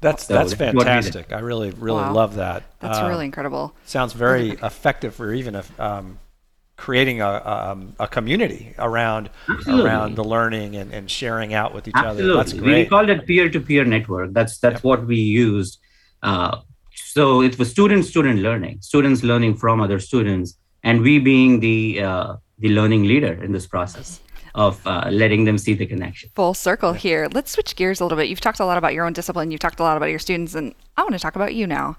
That's 0.00 0.26
so 0.26 0.34
that's 0.34 0.54
fantastic. 0.54 1.32
I 1.32 1.40
really 1.40 1.70
really 1.70 2.02
wow. 2.02 2.12
love 2.12 2.36
that. 2.36 2.64
That's 2.80 2.98
uh, 2.98 3.08
really 3.08 3.26
incredible. 3.26 3.74
Sounds 3.84 4.12
very 4.14 4.50
effective 4.62 5.14
for 5.14 5.32
even 5.32 5.54
a, 5.54 5.64
um, 5.78 6.18
creating 6.86 7.20
a, 7.20 7.32
um, 7.54 7.94
a 8.00 8.08
community 8.08 8.74
around 8.76 9.30
Absolutely. 9.48 9.84
around 9.84 10.16
the 10.16 10.24
learning 10.34 10.70
and, 10.80 10.92
and 10.92 11.04
sharing 11.08 11.54
out 11.54 11.72
with 11.76 11.86
each 11.86 11.94
Absolutely. 11.94 12.24
other. 12.24 12.36
That's 12.38 12.52
great. 12.52 12.84
We 12.84 12.88
called 12.92 13.08
it 13.14 13.24
peer 13.24 13.48
to 13.54 13.60
peer 13.68 13.84
network. 13.84 14.32
That's 14.38 14.58
that's 14.58 14.80
yep. 14.80 14.84
what 14.90 15.06
we 15.06 15.16
used. 15.16 15.78
Uh, 16.24 16.52
so 17.14 17.40
it 17.40 17.56
was 17.58 17.70
student 17.70 18.04
student 18.04 18.40
learning, 18.40 18.78
students 18.80 19.22
learning 19.22 19.54
from 19.62 19.80
other 19.80 20.00
students, 20.00 20.48
and 20.82 21.02
we 21.06 21.14
being 21.32 21.60
the 21.60 22.02
uh, 22.08 22.30
the 22.58 22.70
learning 22.78 23.04
leader 23.12 23.34
in 23.44 23.52
this 23.52 23.66
process 23.74 24.08
of 24.54 24.86
uh, 24.86 25.08
letting 25.10 25.44
them 25.44 25.58
see 25.58 25.74
the 25.74 25.86
connection. 25.86 26.30
Full 26.34 26.54
circle 26.54 26.92
here. 26.92 27.28
Let's 27.32 27.50
switch 27.50 27.74
gears 27.76 28.00
a 28.00 28.04
little 28.04 28.18
bit. 28.18 28.28
You've 28.28 28.40
talked 28.40 28.60
a 28.60 28.64
lot 28.64 28.78
about 28.78 28.94
your 28.94 29.04
own 29.04 29.12
discipline. 29.12 29.50
You've 29.50 29.60
talked 29.60 29.80
a 29.80 29.82
lot 29.82 29.96
about 29.96 30.10
your 30.10 30.18
students, 30.18 30.54
and 30.54 30.74
I 30.96 31.02
want 31.02 31.14
to 31.14 31.18
talk 31.18 31.36
about 31.36 31.54
you 31.54 31.66
now. 31.66 31.96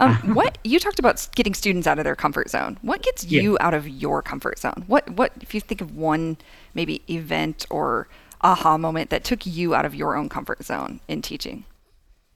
Um, 0.00 0.16
what 0.34 0.58
you 0.64 0.78
talked 0.78 0.98
about 0.98 1.26
getting 1.34 1.54
students 1.54 1.86
out 1.86 1.98
of 1.98 2.04
their 2.04 2.16
comfort 2.16 2.50
zone. 2.50 2.78
What 2.82 3.02
gets 3.02 3.24
yeah. 3.24 3.42
you 3.42 3.56
out 3.60 3.74
of 3.74 3.88
your 3.88 4.22
comfort 4.22 4.58
zone? 4.58 4.84
What 4.86 5.08
what 5.10 5.32
if 5.40 5.54
you 5.54 5.60
think 5.60 5.80
of 5.80 5.96
one 5.96 6.38
maybe 6.74 7.02
event 7.08 7.66
or 7.70 8.08
aha 8.40 8.76
moment 8.76 9.10
that 9.10 9.22
took 9.22 9.46
you 9.46 9.74
out 9.74 9.84
of 9.84 9.94
your 9.94 10.16
own 10.16 10.28
comfort 10.28 10.64
zone 10.64 11.00
in 11.08 11.22
teaching? 11.22 11.64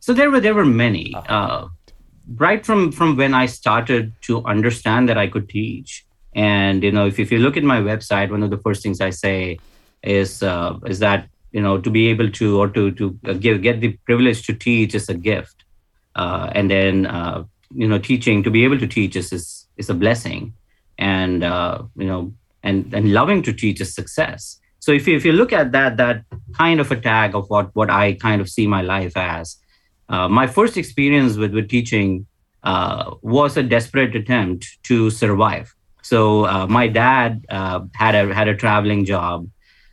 So 0.00 0.12
there 0.12 0.30
were 0.30 0.40
there 0.40 0.54
were 0.54 0.64
many. 0.64 1.12
Uh-huh. 1.14 1.34
Uh, 1.34 1.68
right 2.36 2.64
from 2.64 2.92
from 2.92 3.16
when 3.16 3.34
I 3.34 3.46
started 3.46 4.12
to 4.22 4.44
understand 4.44 5.08
that 5.08 5.18
I 5.18 5.26
could 5.26 5.48
teach, 5.48 6.06
and 6.36 6.84
you 6.84 6.92
know, 6.92 7.06
if, 7.06 7.18
if 7.18 7.32
you 7.32 7.38
look 7.38 7.56
at 7.56 7.64
my 7.64 7.80
website, 7.80 8.30
one 8.30 8.42
of 8.42 8.50
the 8.50 8.58
first 8.58 8.82
things 8.82 9.00
I 9.00 9.08
say 9.08 9.58
is 10.02 10.42
uh, 10.42 10.78
is 10.86 10.98
that 10.98 11.28
you 11.50 11.62
know 11.62 11.80
to 11.80 11.90
be 11.90 12.08
able 12.08 12.30
to 12.32 12.60
or 12.60 12.68
to 12.68 12.90
to 12.92 13.12
give 13.40 13.62
get 13.62 13.80
the 13.80 13.96
privilege 14.04 14.46
to 14.46 14.52
teach 14.52 14.94
is 14.94 15.08
a 15.08 15.14
gift, 15.14 15.64
uh, 16.14 16.50
and 16.54 16.70
then 16.70 17.06
uh, 17.06 17.44
you 17.74 17.88
know 17.88 17.98
teaching 17.98 18.42
to 18.42 18.50
be 18.50 18.64
able 18.64 18.78
to 18.78 18.86
teach 18.86 19.16
is 19.16 19.32
is, 19.32 19.66
is 19.78 19.88
a 19.88 19.94
blessing, 19.94 20.52
and 20.98 21.42
uh, 21.42 21.82
you 21.96 22.06
know 22.06 22.34
and 22.62 22.92
and 22.92 23.14
loving 23.14 23.42
to 23.42 23.54
teach 23.54 23.80
is 23.80 23.94
success. 23.94 24.60
So 24.78 24.92
if 24.92 25.08
you 25.08 25.16
if 25.16 25.24
you 25.24 25.32
look 25.32 25.54
at 25.54 25.72
that 25.72 25.96
that 25.96 26.22
kind 26.52 26.80
of 26.80 26.92
a 26.92 27.00
tag 27.00 27.34
of 27.34 27.48
what 27.48 27.74
what 27.74 27.88
I 27.88 28.12
kind 28.12 28.42
of 28.42 28.50
see 28.50 28.66
my 28.66 28.82
life 28.82 29.16
as, 29.16 29.56
uh, 30.10 30.28
my 30.28 30.46
first 30.46 30.76
experience 30.76 31.38
with 31.38 31.54
with 31.54 31.70
teaching 31.70 32.26
uh, 32.62 33.14
was 33.22 33.56
a 33.56 33.62
desperate 33.62 34.14
attempt 34.14 34.66
to 34.82 35.08
survive 35.08 35.74
so 36.10 36.46
uh, 36.46 36.68
my 36.68 36.86
dad 36.86 37.44
uh, 37.48 37.80
had 37.94 38.14
a 38.14 38.32
had 38.32 38.46
a 38.46 38.54
traveling 38.54 39.04
job. 39.04 39.48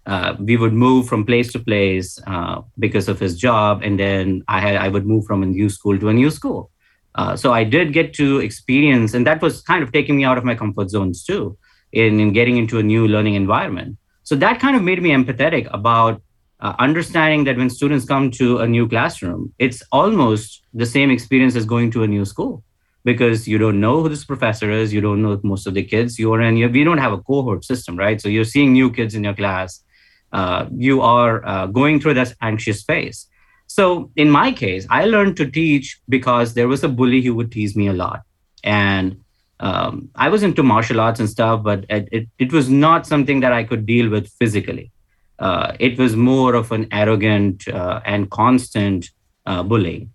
Uh, 0.05 0.35
we 0.37 0.57
would 0.57 0.73
move 0.73 1.07
from 1.07 1.25
place 1.25 1.51
to 1.53 1.59
place 1.59 2.19
uh, 2.27 2.61
because 2.77 3.07
of 3.09 3.19
his 3.19 3.33
job, 3.35 3.81
and 3.81 3.99
then 3.99 4.43
I 4.47 4.59
had 4.65 4.75
I 4.75 4.89
would 4.89 5.07
move 5.07 5.25
from 5.25 5.41
a 5.41 5.47
new 5.47 5.69
school 5.69 5.97
to 5.97 6.09
a 6.09 6.13
new 6.13 6.29
school. 6.29 6.69
Uh, 7.15 7.35
so 7.35 7.51
I 7.51 7.63
did 7.63 7.93
get 7.93 8.13
to 8.19 8.27
experience, 8.41 9.15
and 9.15 9.25
that 9.25 9.41
was 9.41 9.63
kind 9.63 9.81
of 9.81 9.91
taking 9.91 10.15
me 10.15 10.23
out 10.23 10.37
of 10.37 10.43
my 10.43 10.53
comfort 10.53 10.91
zones 10.91 11.23
too, 11.23 11.57
in, 11.91 12.19
in 12.19 12.31
getting 12.31 12.57
into 12.57 12.77
a 12.77 12.83
new 12.83 13.07
learning 13.07 13.33
environment. 13.33 13.97
So 14.21 14.35
that 14.35 14.59
kind 14.59 14.75
of 14.75 14.83
made 14.83 15.01
me 15.01 15.09
empathetic 15.09 15.67
about 15.73 16.21
uh, 16.59 16.73
understanding 16.77 17.43
that 17.45 17.57
when 17.57 17.71
students 17.71 18.05
come 18.05 18.29
to 18.41 18.59
a 18.59 18.67
new 18.67 18.87
classroom, 18.87 19.51
it's 19.57 19.81
almost 19.91 20.61
the 20.75 20.85
same 20.85 21.09
experience 21.09 21.55
as 21.55 21.65
going 21.65 21.89
to 21.91 22.03
a 22.03 22.07
new 22.07 22.25
school 22.25 22.63
because 23.03 23.47
you 23.47 23.57
don't 23.57 23.79
know 23.79 24.01
who 24.01 24.09
this 24.09 24.25
professor 24.25 24.71
is, 24.71 24.93
you 24.93 25.01
don't 25.01 25.21
know 25.21 25.39
most 25.43 25.67
of 25.67 25.73
the 25.73 25.83
kids. 25.83 26.17
You 26.17 26.33
are 26.33 26.41
in, 26.41 26.57
you, 26.57 26.69
we 26.69 26.83
don't 26.83 26.97
have 26.97 27.13
a 27.13 27.17
cohort 27.17 27.65
system, 27.65 27.97
right? 27.97 28.21
So 28.21 28.29
you're 28.29 28.45
seeing 28.45 28.73
new 28.73 28.91
kids 28.91 29.15
in 29.15 29.23
your 29.23 29.33
class. 29.33 29.83
Uh, 30.31 30.67
you 30.75 31.01
are 31.01 31.45
uh, 31.45 31.67
going 31.67 31.99
through 31.99 32.15
this 32.15 32.33
anxious 32.41 32.83
phase. 32.83 33.27
So 33.67 34.11
in 34.15 34.29
my 34.29 34.51
case, 34.51 34.85
I 34.89 35.05
learned 35.05 35.37
to 35.37 35.49
teach 35.49 35.99
because 36.07 36.53
there 36.53 36.67
was 36.67 36.83
a 36.83 36.89
bully 36.89 37.21
who 37.21 37.35
would 37.35 37.51
tease 37.51 37.75
me 37.75 37.87
a 37.87 37.93
lot, 37.93 38.21
and 38.63 39.17
um, 39.59 40.09
I 40.15 40.29
was 40.29 40.43
into 40.43 40.63
martial 40.63 40.99
arts 40.99 41.19
and 41.19 41.29
stuff, 41.29 41.63
but 41.63 41.85
it, 41.89 42.09
it, 42.11 42.27
it 42.37 42.53
was 42.53 42.69
not 42.69 43.07
something 43.07 43.39
that 43.39 43.53
I 43.53 43.63
could 43.63 43.85
deal 43.85 44.09
with 44.09 44.27
physically. 44.39 44.91
Uh, 45.39 45.73
it 45.79 45.97
was 45.97 46.15
more 46.15 46.53
of 46.53 46.71
an 46.71 46.87
arrogant 46.91 47.67
uh, 47.67 48.01
and 48.05 48.29
constant 48.29 49.09
uh, 49.45 49.63
bullying. 49.63 50.11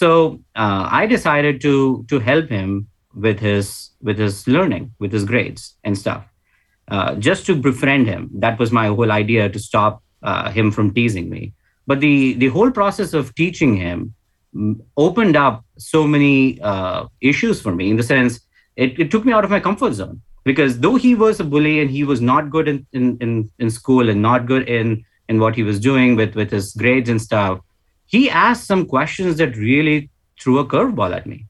So 0.00 0.10
uh, 0.56 0.88
I 1.00 1.06
decided 1.06 1.60
to 1.66 2.04
to 2.10 2.20
help 2.30 2.48
him 2.48 2.88
with 3.14 3.38
his 3.46 3.90
with 4.08 4.18
his 4.18 4.36
learning, 4.56 4.84
with 4.98 5.12
his 5.12 5.24
grades 5.30 5.64
and 5.84 5.98
stuff, 6.02 6.22
uh, 6.88 7.14
just 7.16 7.46
to 7.46 7.54
befriend 7.68 8.06
him. 8.12 8.30
That 8.44 8.58
was 8.58 8.72
my 8.80 8.86
whole 8.86 9.12
idea 9.12 9.48
to 9.48 9.58
stop 9.58 10.02
uh, 10.22 10.50
him 10.50 10.70
from 10.76 10.94
teasing 10.98 11.28
me. 11.28 11.52
But 11.86 12.00
the 12.00 12.34
the 12.44 12.48
whole 12.48 12.70
process 12.80 13.12
of 13.20 13.34
teaching 13.34 13.76
him 13.76 14.14
mm, 14.54 14.80
opened 14.96 15.36
up 15.36 15.64
so 15.76 16.06
many 16.06 16.60
uh, 16.72 17.06
issues 17.20 17.60
for 17.60 17.74
me 17.74 17.90
in 17.90 17.96
the 17.96 18.08
sense 18.14 18.40
it, 18.76 18.98
it 18.98 19.10
took 19.10 19.24
me 19.24 19.32
out 19.32 19.44
of 19.44 19.50
my 19.50 19.60
comfort 19.60 19.92
zone 19.92 20.20
because 20.44 20.78
though 20.80 20.96
he 20.96 21.14
was 21.14 21.40
a 21.40 21.44
bully 21.44 21.80
and 21.80 21.90
he 21.90 22.04
was 22.04 22.20
not 22.20 22.50
good 22.50 22.68
in, 22.68 22.86
in, 22.92 23.18
in, 23.20 23.50
in 23.58 23.70
school 23.70 24.08
and 24.08 24.22
not 24.22 24.46
good 24.46 24.68
in, 24.68 25.04
in 25.28 25.38
what 25.38 25.54
he 25.54 25.62
was 25.62 25.78
doing 25.78 26.16
with, 26.16 26.34
with 26.34 26.50
his 26.50 26.72
grades 26.74 27.10
and 27.10 27.20
stuff, 27.20 27.60
he 28.10 28.28
asked 28.28 28.66
some 28.66 28.86
questions 28.86 29.36
that 29.36 29.56
really 29.56 30.10
threw 30.40 30.58
a 30.58 30.66
curveball 30.66 31.14
at 31.14 31.26
me 31.26 31.46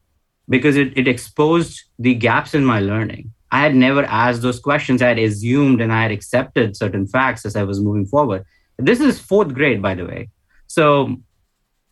because 0.47 0.75
it, 0.77 0.95
it 0.95 1.07
exposed 1.07 1.81
the 1.97 2.13
gaps 2.13 2.53
in 2.53 2.63
my 2.63 2.79
learning. 2.79 3.33
I 3.51 3.61
had 3.61 3.73
never 3.73 4.03
asked 4.03 4.43
those 4.43 4.59
questions. 4.59 5.01
I 5.01 5.07
had 5.07 5.17
assumed 5.17 5.81
and 5.81 5.91
I 5.91 6.03
had 6.03 6.11
accepted 6.11 6.77
certain 6.77 7.07
facts 7.07 7.45
as 7.47 7.55
I 7.55 7.63
was 7.63 7.81
moving 7.81 8.05
forward. 8.05 8.45
This 8.77 8.99
is 8.99 9.19
fourth 9.19 9.55
grade, 9.55 9.81
by 9.81 9.95
the 9.95 10.05
way. 10.05 10.29
So 10.67 11.17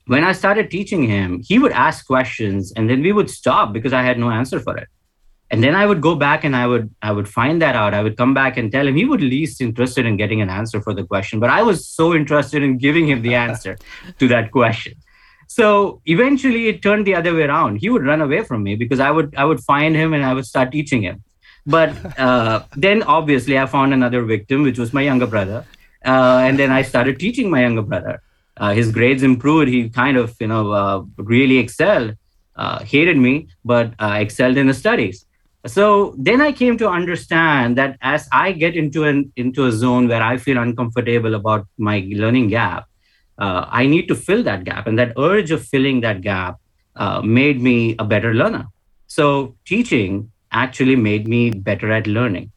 when 0.06 0.24
I 0.24 0.34
started 0.34 0.70
teaching 0.70 1.04
him, 1.04 1.42
he 1.44 1.58
would 1.58 1.72
ask 1.72 2.06
questions 2.06 2.72
and 2.76 2.88
then 2.88 3.02
we 3.02 3.12
would 3.12 3.30
stop 3.30 3.74
because 3.74 3.92
I 3.92 4.04
had 4.04 4.20
no 4.20 4.30
answer 4.30 4.60
for 4.60 4.78
it 4.78 4.88
and 5.52 5.64
then 5.64 5.76
i 5.76 5.86
would 5.86 6.02
go 6.02 6.16
back 6.16 6.44
and 6.44 6.56
i 6.56 6.66
would 6.66 6.90
i 7.02 7.12
would 7.12 7.28
find 7.28 7.62
that 7.62 7.76
out. 7.76 7.94
I 7.94 8.02
would 8.04 8.18
come 8.18 8.34
back 8.34 8.58
and 8.58 8.72
tell 8.72 8.88
him. 8.88 8.96
He 8.96 9.06
would 9.06 9.22
least 9.22 9.62
interested 9.62 10.06
in 10.06 10.18
getting 10.18 10.42
an 10.42 10.50
answer 10.50 10.82
for 10.82 10.94
the 10.94 11.04
question 11.04 11.40
but 11.40 11.50
i 11.50 11.62
was 11.62 11.88
so 11.88 12.14
interested 12.14 12.64
in 12.64 12.78
giving 12.78 13.08
him 13.08 13.22
the 13.22 13.36
answer 13.36 13.78
to 14.20 14.28
that 14.28 14.52
question. 14.52 14.94
So 15.48 16.02
eventually 16.06 16.68
it 16.68 16.84
turned 16.84 17.08
the 17.08 17.16
other 17.16 17.34
way 17.34 17.44
around. 17.44 17.78
He 17.78 17.90
would 17.90 18.06
run 18.06 18.22
away 18.22 18.44
from 18.44 18.64
me 18.64 18.76
because 18.76 19.00
i 19.00 19.12
would 19.12 19.36
i 19.36 19.46
would 19.46 19.62
find 19.72 19.96
him 19.96 20.14
and 20.14 20.24
i 20.24 20.34
would 20.34 20.46
start 20.46 20.72
teaching 20.72 21.02
him. 21.02 21.24
But 21.66 21.90
uh, 22.28 22.64
then 22.76 23.04
obviously 23.04 23.58
i 23.58 23.66
found 23.66 23.94
another 23.94 24.24
victim 24.24 24.64
which 24.64 24.80
was 24.80 24.94
my 24.94 25.02
younger 25.02 25.28
brother. 25.28 25.66
Uh, 26.06 26.40
and 26.48 26.58
then 26.58 26.72
i 26.72 26.82
started 26.82 27.20
teaching 27.20 27.50
my 27.50 27.62
younger 27.62 27.82
brother. 27.82 28.22
Uh, 28.58 28.74
his 28.74 28.92
grades 28.92 29.24
improved. 29.24 29.70
He 29.70 29.90
kind 29.90 30.18
of 30.18 30.36
you 30.40 30.48
know 30.48 30.72
uh, 30.72 31.04
really 31.18 31.58
excelled 31.58 32.16
uh, 32.60 32.80
hated 32.84 33.18
me 33.18 33.48
but 33.64 33.94
uh, 34.00 34.18
excelled 34.20 34.58
in 34.58 34.68
the 34.68 34.74
studies 34.74 35.26
so 35.66 36.16
then 36.18 36.42
i 36.42 36.52
came 36.52 36.78
to 36.78 36.88
understand 36.88 37.78
that 37.78 37.98
as 38.02 38.28
i 38.32 38.52
get 38.52 38.76
into 38.76 39.04
an 39.04 39.32
into 39.36 39.66
a 39.66 39.72
zone 39.72 40.08
where 40.08 40.22
i 40.22 40.38
feel 40.38 40.58
uncomfortable 40.58 41.36
about 41.36 41.68
my 41.78 42.08
learning 42.12 42.48
gap 42.48 42.86
uh, 43.40 43.66
i 43.70 43.86
need 43.86 44.08
to 44.08 44.16
fill 44.16 44.44
that 44.44 44.64
gap. 44.64 44.88
And 44.88 45.00
that 45.00 45.14
urge 45.18 45.52
of 45.52 45.66
filling 45.66 46.02
that 46.02 46.22
gap 46.22 46.58
uh, 46.96 47.22
made 47.22 47.62
me 47.62 47.96
a 47.98 48.04
better 48.04 48.34
learner. 48.34 48.68
So 49.08 49.56
teaching 49.66 50.32
actually 50.52 50.96
made 50.96 51.28
me 51.28 51.52
better 51.52 51.92
at 51.92 52.08
learning. 52.08 52.52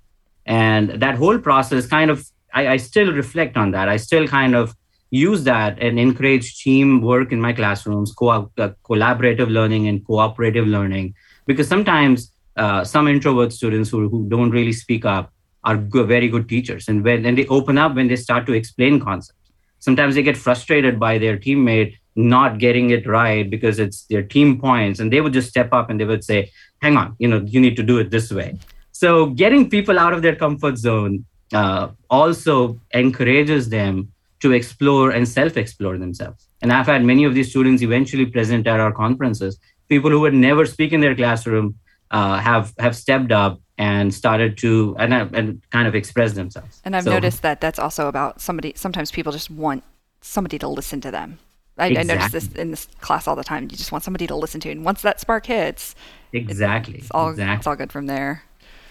And 0.45 0.91
that 0.91 1.15
whole 1.15 1.39
process 1.39 1.87
kind 1.87 2.11
of 2.11 2.27
I, 2.55 2.69
I 2.69 2.77
still 2.77 3.13
reflect 3.13 3.57
on 3.57 3.71
that. 3.71 3.89
I 3.89 3.97
still 3.97 4.27
kind 4.29 4.55
of 4.55 4.75
use 5.11 5.45
that 5.45 5.79
and 5.81 5.99
encourage 5.99 6.59
teamwork 6.63 7.33
in 7.33 7.41
my 7.41 7.53
classrooms 7.53 8.13
co- 8.13 8.51
uh, 8.59 8.71
collaborative 8.85 9.51
learning 9.51 9.89
and 9.89 10.05
cooperative 10.07 10.67
learning. 10.67 11.15
Because 11.47 11.69
sometimes 11.69 12.33
uh, 12.57 12.85
some 12.85 13.09
introvert 13.09 13.53
students 13.53 13.91
who, 13.91 14.09
who 14.09 14.29
don't 14.29 14.51
really 14.51 14.73
speak 14.73 15.05
up 15.05 15.33
are 15.65 15.77
very 15.77 16.29
good 16.29 16.49
teachers. 16.49 16.89
And 16.89 17.05
when 17.05 17.25
and 17.25 17.39
they 17.39 17.47
open 17.47 17.79
up 17.79 17.95
when 17.95 18.09
they 18.09 18.17
start 18.17 18.47
to 18.47 18.53
explain 18.53 19.01
concepts. 19.01 19.39
Sometimes 19.79 20.15
they 20.15 20.23
get 20.23 20.37
frustrated 20.37 20.99
by 21.01 21.19
their 21.19 21.37
teammate 21.37 21.97
not 22.15 22.59
getting 22.59 22.91
it 22.91 23.07
right 23.07 23.49
because 23.49 23.79
it's 23.79 24.05
their 24.05 24.23
team 24.23 24.61
points, 24.61 25.01
and 25.01 25.13
they 25.13 25.21
would 25.21 25.33
just 25.33 25.49
step 25.49 25.73
up 25.73 25.89
and 25.89 25.99
they 25.99 26.05
would 26.05 26.23
say, 26.23 26.51
"Hang 26.81 26.97
on, 26.97 27.17
you 27.19 27.29
know, 27.29 27.41
you 27.47 27.61
need 27.61 27.77
to 27.77 27.83
do 27.83 27.99
it 27.99 28.11
this 28.11 28.31
way." 28.31 28.59
So 28.93 29.27
getting 29.27 29.71
people 29.71 29.99
out 29.99 30.13
of 30.13 30.23
their 30.23 30.37
comfort 30.37 30.77
zone 30.77 31.25
uh, 31.53 31.89
also 32.11 32.81
encourages 32.93 33.69
them 33.69 34.13
to 34.41 34.53
explore 34.53 35.11
and 35.11 35.27
self-explore 35.27 35.99
themselves. 35.99 36.49
And 36.61 36.73
I've 36.73 36.87
had 36.87 37.05
many 37.05 37.25
of 37.25 37.35
these 37.35 37.51
students 37.51 37.83
eventually 37.83 38.27
present 38.27 38.67
at 38.67 38.81
our 38.81 38.93
conferences, 38.93 39.59
people 39.89 40.11
who 40.11 40.21
would 40.21 40.35
never 40.35 40.67
speak 40.67 40.93
in 40.93 41.01
their 41.01 41.15
classroom 41.15 41.77
uh, 42.13 42.39
have 42.39 42.75
have 42.79 42.95
stepped 42.95 43.33
up 43.33 43.61
and 43.79 44.15
started 44.15 44.57
to 44.59 44.95
and, 44.99 45.13
and 45.13 45.61
kind 45.71 45.89
of 45.89 45.95
express 45.95 46.35
themselves. 46.35 46.81
And 46.85 46.95
I've 46.95 47.05
so, 47.05 47.11
noticed 47.11 47.43
that 47.43 47.61
that's 47.61 47.79
also 47.79 48.07
about 48.07 48.41
somebody. 48.41 48.75
Sometimes 48.77 49.11
people 49.11 49.33
just 49.33 49.51
want 49.51 49.83
somebody 50.21 50.59
to 50.59 50.69
listen 50.69 51.01
to 51.01 51.11
them. 51.11 51.39
I, 51.79 51.89
exactly. 51.89 52.13
I 52.13 52.15
notice 52.15 52.33
this 52.33 52.53
in 52.53 52.71
this 52.71 52.87
class 53.01 53.27
all 53.27 53.35
the 53.35 53.43
time. 53.43 53.65
You 53.65 53.71
just 53.71 53.91
want 53.91 54.05
somebody 54.05 54.27
to 54.27 54.37
listen 54.37 54.61
to, 54.61 54.71
and 54.71 54.85
once 54.85 55.03
that 55.03 55.21
spark 55.21 55.47
hits, 55.47 55.95
exactly, 56.33 56.97
it's, 56.97 57.11
all 57.11 57.31
exactly. 57.31 57.57
it's 57.57 57.67
all 57.67 57.77
good 57.77 57.93
from 57.93 58.07
there. 58.07 58.45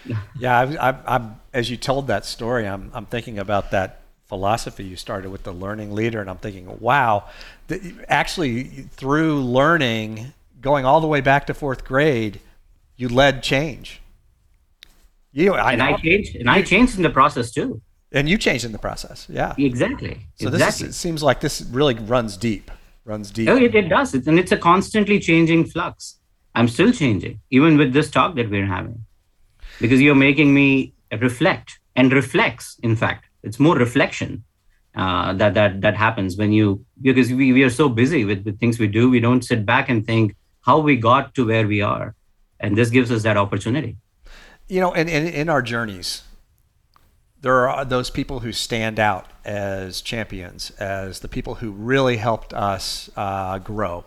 Yeah, 0.39 0.57
I, 0.57 0.89
I, 0.89 1.15
I'm 1.15 1.35
as 1.53 1.69
you 1.69 1.77
told 1.77 2.07
that 2.07 2.25
story, 2.25 2.67
I'm 2.67 2.89
I'm 2.91 3.05
thinking 3.05 3.37
about 3.37 3.69
that 3.69 4.01
philosophy 4.25 4.83
you 4.83 4.95
started 4.95 5.29
with 5.29 5.43
the 5.43 5.51
learning 5.51 5.93
leader, 5.93 6.21
and 6.21 6.27
I'm 6.27 6.37
thinking, 6.37 6.75
wow, 6.79 7.25
the, 7.67 7.93
actually 8.09 8.63
through 8.63 9.41
learning, 9.43 10.33
going 10.59 10.85
all 10.85 11.01
the 11.01 11.07
way 11.07 11.21
back 11.21 11.45
to 11.47 11.53
fourth 11.53 11.85
grade 11.85 12.39
you 13.01 13.09
led 13.09 13.41
change. 13.41 13.99
You, 15.33 15.53
I, 15.53 15.73
and 15.73 15.81
I 15.81 15.97
changed, 15.97 16.35
and 16.35 16.49
I 16.49 16.61
changed 16.61 16.97
in 16.97 17.03
the 17.03 17.09
process 17.09 17.51
too. 17.51 17.81
And 18.11 18.29
you 18.29 18.37
changed 18.37 18.63
in 18.63 18.73
the 18.73 18.77
process, 18.77 19.27
yeah. 19.29 19.55
Exactly. 19.57 20.27
So 20.35 20.49
exactly. 20.49 20.57
this 20.59 20.81
is, 20.81 20.89
it 20.89 20.93
seems 20.93 21.23
like 21.23 21.39
this 21.39 21.61
really 21.71 21.95
runs 21.95 22.37
deep, 22.37 22.69
runs 23.05 23.31
deep. 23.31 23.49
Oh, 23.49 23.55
it, 23.57 23.73
it 23.73 23.87
does, 23.89 24.13
it's, 24.13 24.27
and 24.27 24.37
it's 24.37 24.51
a 24.51 24.57
constantly 24.57 25.19
changing 25.19 25.65
flux. 25.65 26.19
I'm 26.53 26.67
still 26.67 26.91
changing, 26.91 27.39
even 27.49 27.77
with 27.77 27.93
this 27.93 28.11
talk 28.11 28.35
that 28.35 28.51
we're 28.51 28.65
having, 28.65 29.05
because 29.79 29.99
you're 30.01 30.13
making 30.29 30.53
me 30.53 30.93
reflect 31.19 31.79
and 31.95 32.11
reflects. 32.11 32.77
In 32.83 32.95
fact, 32.95 33.25
it's 33.41 33.59
more 33.59 33.77
reflection 33.77 34.43
uh, 34.95 35.33
that 35.33 35.53
that 35.53 35.79
that 35.81 35.95
happens 35.95 36.35
when 36.35 36.51
you 36.51 36.85
because 37.01 37.31
we, 37.31 37.53
we 37.53 37.63
are 37.63 37.69
so 37.69 37.87
busy 37.87 38.25
with 38.25 38.43
the 38.43 38.51
things 38.51 38.77
we 38.77 38.87
do, 38.87 39.09
we 39.09 39.21
don't 39.21 39.43
sit 39.45 39.65
back 39.65 39.89
and 39.89 40.05
think 40.05 40.35
how 40.59 40.79
we 40.79 40.97
got 40.97 41.33
to 41.35 41.47
where 41.47 41.65
we 41.65 41.81
are 41.81 42.13
and 42.61 42.77
this 42.77 42.89
gives 42.89 43.11
us 43.11 43.23
that 43.23 43.35
opportunity 43.35 43.97
you 44.69 44.79
know 44.79 44.93
and 44.93 45.09
in, 45.09 45.49
our 45.49 45.61
journeys 45.61 46.23
there 47.41 47.67
are 47.67 47.83
those 47.83 48.09
people 48.09 48.39
who 48.39 48.53
stand 48.53 48.99
out 48.99 49.27
as 49.43 49.99
champions 49.99 50.71
as 50.79 51.19
the 51.19 51.27
people 51.27 51.55
who 51.55 51.71
really 51.71 52.17
helped 52.17 52.53
us 52.53 53.09
uh, 53.17 53.57
grow 53.57 54.05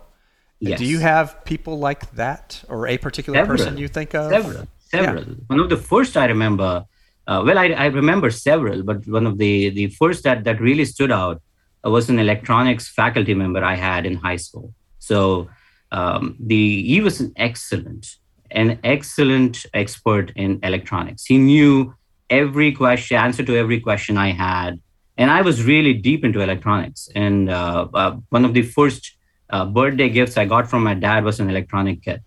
yes. 0.59 0.79
do 0.79 0.85
you 0.85 0.99
have 0.99 1.43
people 1.45 1.77
like 1.77 2.09
that 2.15 2.63
or 2.69 2.87
a 2.87 2.97
particular 2.97 3.37
several. 3.37 3.57
person 3.57 3.77
you 3.77 3.87
think 3.87 4.15
of 4.15 4.31
several 4.31 4.67
several 4.79 5.23
yeah. 5.23 5.33
one 5.47 5.59
of 5.59 5.69
the 5.69 5.77
first 5.77 6.17
i 6.17 6.25
remember 6.25 6.83
uh, 7.27 7.43
well 7.45 7.57
I, 7.57 7.67
I 7.67 7.85
remember 7.87 8.31
several 8.31 8.81
but 8.83 9.05
one 9.07 9.27
of 9.27 9.37
the 9.37 9.69
the 9.69 9.87
first 9.87 10.23
that 10.23 10.43
that 10.45 10.59
really 10.59 10.85
stood 10.85 11.11
out 11.11 11.41
was 11.83 12.09
an 12.09 12.17
electronics 12.17 12.87
faculty 12.87 13.35
member 13.35 13.63
i 13.63 13.75
had 13.75 14.05
in 14.05 14.15
high 14.15 14.37
school 14.37 14.73
so 14.99 15.49
um, 15.91 16.35
the 16.39 16.83
he 16.83 16.99
was 16.99 17.19
an 17.19 17.31
excellent 17.35 18.17
an 18.55 18.79
excellent 18.83 19.65
expert 19.73 20.31
in 20.35 20.59
electronics. 20.63 21.25
He 21.25 21.37
knew 21.37 21.93
every 22.29 22.71
question, 22.71 23.17
answer 23.17 23.43
to 23.43 23.55
every 23.55 23.79
question 23.79 24.17
I 24.17 24.31
had. 24.31 24.79
And 25.17 25.29
I 25.29 25.41
was 25.41 25.63
really 25.63 25.93
deep 25.93 26.25
into 26.25 26.41
electronics. 26.41 27.09
And 27.15 27.49
uh, 27.49 27.87
uh, 27.93 28.17
one 28.29 28.45
of 28.45 28.53
the 28.53 28.63
first 28.63 29.15
uh, 29.49 29.65
birthday 29.65 30.09
gifts 30.09 30.37
I 30.37 30.45
got 30.45 30.69
from 30.69 30.83
my 30.83 30.93
dad 30.93 31.23
was 31.23 31.39
an 31.39 31.49
electronic 31.49 32.01
kit. 32.01 32.21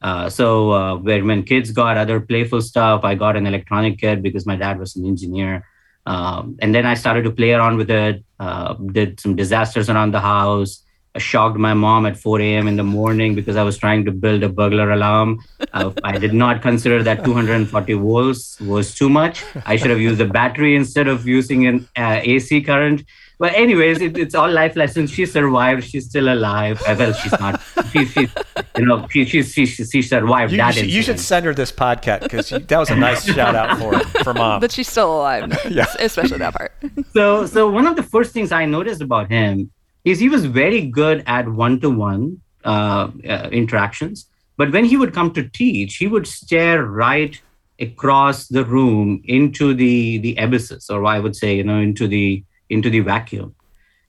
Uh, 0.00 0.28
so 0.28 0.72
uh, 0.72 0.96
where 0.96 1.24
when 1.24 1.42
kids 1.42 1.70
got 1.70 1.96
other 1.96 2.20
playful 2.20 2.60
stuff, 2.60 3.04
I 3.04 3.14
got 3.14 3.36
an 3.36 3.46
electronic 3.46 3.98
kit 3.98 4.22
because 4.22 4.46
my 4.46 4.56
dad 4.56 4.78
was 4.78 4.96
an 4.96 5.06
engineer. 5.06 5.66
Um, 6.06 6.56
and 6.60 6.74
then 6.74 6.84
I 6.84 6.94
started 6.94 7.24
to 7.24 7.30
play 7.30 7.52
around 7.52 7.78
with 7.78 7.90
it, 7.90 8.22
uh, 8.38 8.74
did 8.74 9.18
some 9.18 9.36
disasters 9.36 9.88
around 9.88 10.12
the 10.12 10.20
house, 10.20 10.83
shocked 11.18 11.56
my 11.56 11.74
mom 11.74 12.06
at 12.06 12.16
4 12.16 12.40
a.m. 12.40 12.68
in 12.68 12.76
the 12.76 12.82
morning 12.82 13.34
because 13.34 13.56
I 13.56 13.62
was 13.62 13.78
trying 13.78 14.04
to 14.04 14.12
build 14.12 14.42
a 14.42 14.48
burglar 14.48 14.90
alarm. 14.90 15.40
Uh, 15.72 15.92
I 16.02 16.18
did 16.18 16.34
not 16.34 16.62
consider 16.62 17.02
that 17.02 17.24
240 17.24 17.92
volts 17.94 18.60
was 18.60 18.94
too 18.94 19.08
much. 19.08 19.44
I 19.64 19.76
should 19.76 19.90
have 19.90 20.00
used 20.00 20.20
a 20.20 20.26
battery 20.26 20.74
instead 20.74 21.08
of 21.08 21.26
using 21.26 21.66
an 21.66 21.88
uh, 21.96 22.20
AC 22.22 22.62
current. 22.62 23.04
But 23.38 23.54
anyways, 23.54 24.00
it, 24.00 24.16
it's 24.16 24.34
all 24.34 24.50
life 24.50 24.76
lessons. 24.76 25.10
She 25.10 25.26
survived. 25.26 25.84
She's 25.84 26.06
still 26.08 26.32
alive. 26.32 26.80
Uh, 26.86 26.94
well, 26.98 27.12
she's 27.12 27.32
not. 27.32 27.60
She, 27.92 28.06
she 28.06 28.28
you 28.78 28.86
know, 28.86 29.06
she, 29.10 29.24
she, 29.24 29.42
she, 29.42 29.66
she 29.66 30.02
survived 30.02 30.52
you, 30.52 30.58
that. 30.58 30.74
You 30.74 30.80
should, 30.80 30.90
you 30.90 31.02
should, 31.02 31.20
send 31.20 31.46
her 31.46 31.54
this 31.54 31.72
podcast 31.72 32.22
because 32.22 32.50
that 32.50 32.78
was 32.78 32.90
a 32.90 32.96
nice 32.96 33.24
shout 33.24 33.54
out 33.54 33.78
for 33.78 33.98
for 34.22 34.34
mom. 34.34 34.60
But 34.60 34.72
she's 34.72 34.88
still 34.88 35.12
alive. 35.16 35.52
yeah, 35.70 35.86
especially 35.98 36.38
that 36.38 36.54
part. 36.54 36.72
so, 37.12 37.46
so 37.46 37.68
one 37.68 37.86
of 37.86 37.96
the 37.96 38.02
first 38.02 38.32
things 38.32 38.52
I 38.52 38.66
noticed 38.66 39.00
about 39.00 39.30
him 39.30 39.70
is 40.04 40.18
he 40.18 40.28
was 40.28 40.44
very 40.44 40.86
good 40.86 41.22
at 41.26 41.48
one-to-one 41.48 42.40
uh, 42.64 43.10
uh, 43.28 43.48
interactions 43.52 44.26
but 44.56 44.72
when 44.72 44.84
he 44.84 44.96
would 44.96 45.14
come 45.14 45.32
to 45.32 45.48
teach 45.48 45.96
he 45.96 46.06
would 46.06 46.26
stare 46.26 46.84
right 46.84 47.40
across 47.80 48.46
the 48.48 48.64
room 48.64 49.20
into 49.24 49.74
the 49.74 50.18
the 50.18 50.34
abysses 50.36 50.88
or 50.90 51.04
i 51.04 51.18
would 51.18 51.36
say 51.36 51.56
you 51.56 51.64
know 51.64 51.80
into 51.80 52.06
the 52.06 52.44
into 52.70 52.88
the 52.88 53.00
vacuum 53.00 53.54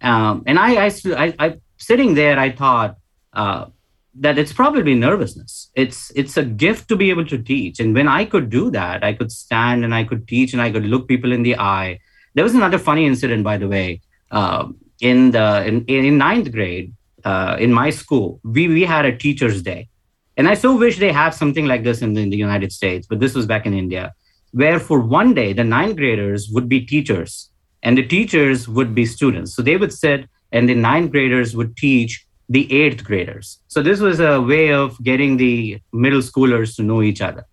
um, 0.02 0.44
and 0.46 0.60
I, 0.60 0.86
I, 0.86 0.92
I, 1.18 1.36
I, 1.40 1.58
sitting 1.78 2.14
there 2.14 2.38
i 2.40 2.52
thought 2.52 2.98
uh, 3.34 3.66
that 4.18 4.38
it's 4.38 4.54
probably 4.54 4.96
nervousness. 4.96 5.72
It's 5.76 6.12
it's 6.16 6.38
a 6.38 6.44
gift 6.44 6.88
to 6.90 6.96
be 6.96 7.10
able 7.10 7.26
to 7.26 7.38
teach. 7.38 7.80
And 7.80 7.94
when 7.94 8.08
I 8.08 8.26
could 8.26 8.50
do 8.50 8.72
that, 8.72 9.04
I 9.04 9.14
could 9.14 9.32
stand 9.32 9.84
and 9.84 9.94
I 9.94 10.04
could 10.04 10.28
teach 10.28 10.54
and 10.54 10.62
I 10.62 10.72
could 10.72 10.86
look 10.86 11.08
people 11.08 11.32
in 11.32 11.44
the 11.44 11.58
eye. 11.58 12.00
There 12.34 12.44
was 12.44 12.56
another 12.56 12.78
funny 12.78 13.06
incident, 13.06 13.44
by 13.44 13.58
the 13.58 13.68
way. 13.68 14.02
Uh, 14.32 14.70
in 15.02 15.32
the 15.32 15.66
in, 15.66 15.86
in 15.86 16.18
ninth 16.18 16.52
grade, 16.52 16.94
uh, 17.24 17.58
in 17.60 17.74
my 17.74 17.90
school, 17.90 18.40
we 18.44 18.68
we 18.68 18.84
had 18.84 19.06
a 19.06 19.18
teachers' 19.18 19.62
day, 19.62 19.90
and 20.38 20.48
I 20.48 20.54
so 20.54 20.76
wish 20.76 21.00
they 21.00 21.12
have 21.12 21.34
something 21.34 21.66
like 21.66 21.84
this 21.84 22.02
in 22.02 22.14
the, 22.14 22.22
in 22.22 22.30
the 22.30 22.38
United 22.38 22.72
States. 22.72 23.08
But 23.08 23.20
this 23.20 23.36
was 23.36 23.46
back 23.46 23.66
in 23.66 23.74
India, 23.74 24.14
where 24.52 24.80
for 24.80 25.00
one 25.00 25.34
day 25.34 25.54
the 25.54 25.64
ninth 25.64 25.98
graders 25.98 26.50
would 26.50 26.70
be 26.70 26.82
teachers 26.86 27.50
and 27.86 27.98
the 27.98 28.06
teachers 28.06 28.68
would 28.68 28.96
be 28.96 29.06
students. 29.06 29.56
So 29.56 29.62
they 29.62 29.78
would 29.78 29.94
sit 29.94 30.28
and 30.52 30.68
the 30.68 30.74
ninth 30.76 31.12
graders 31.12 31.56
would 31.56 31.78
teach 31.78 32.26
the 32.50 32.72
eighth 32.72 33.04
graders. 33.04 33.60
So 33.68 33.82
this 33.82 34.00
was 34.00 34.20
a 34.20 34.42
way 34.42 34.72
of 34.72 35.02
getting 35.04 35.38
the 35.38 35.80
middle 35.94 36.22
schoolers 36.22 36.76
to 36.78 36.84
know 36.84 37.02
each 37.02 37.22
other. 37.22 37.46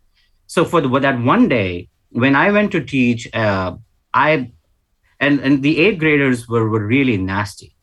So 0.47 0.65
for, 0.65 0.81
the, 0.81 0.89
for 0.89 1.01
that 1.01 1.21
one 1.21 1.49
day, 1.49 1.89
when 2.11 2.35
I 2.35 2.51
went 2.51 2.73
to 2.73 2.83
teach, 2.83 3.29
uh, 3.35 3.77
I 4.15 4.53
and 5.23 5.41
and 5.41 5.63
the 5.63 5.79
eighth 5.79 5.99
graders 5.99 6.49
were 6.49 6.69
were 6.69 6.85
really 6.85 7.17
nasty. 7.17 7.75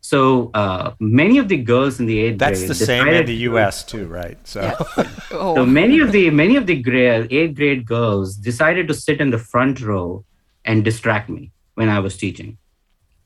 So 0.00 0.50
uh, 0.54 0.94
many 1.00 1.38
of 1.38 1.48
the 1.48 1.58
girls 1.58 2.00
in 2.00 2.06
the 2.06 2.18
eighth 2.18 2.38
That's 2.38 2.60
grade. 2.60 2.70
That's 2.70 2.78
the 2.78 2.86
same 2.86 3.08
in 3.08 3.26
the 3.26 3.34
U.S. 3.50 3.84
too, 3.84 4.06
right? 4.06 4.38
So, 4.46 4.62
yeah. 4.62 5.04
oh. 5.32 5.56
so 5.56 5.66
many 5.66 6.00
of 6.00 6.12
the 6.12 6.30
many 6.30 6.56
of 6.56 6.66
the 6.66 6.80
grade, 6.80 7.30
eighth 7.30 7.56
grade 7.56 7.86
girls 7.86 8.36
decided 8.36 8.88
to 8.88 8.94
sit 8.94 9.20
in 9.20 9.30
the 9.30 9.38
front 9.38 9.80
row 9.80 10.24
and 10.64 10.84
distract 10.84 11.28
me 11.28 11.52
when 11.74 11.88
I 11.88 11.98
was 12.00 12.16
teaching. 12.16 12.58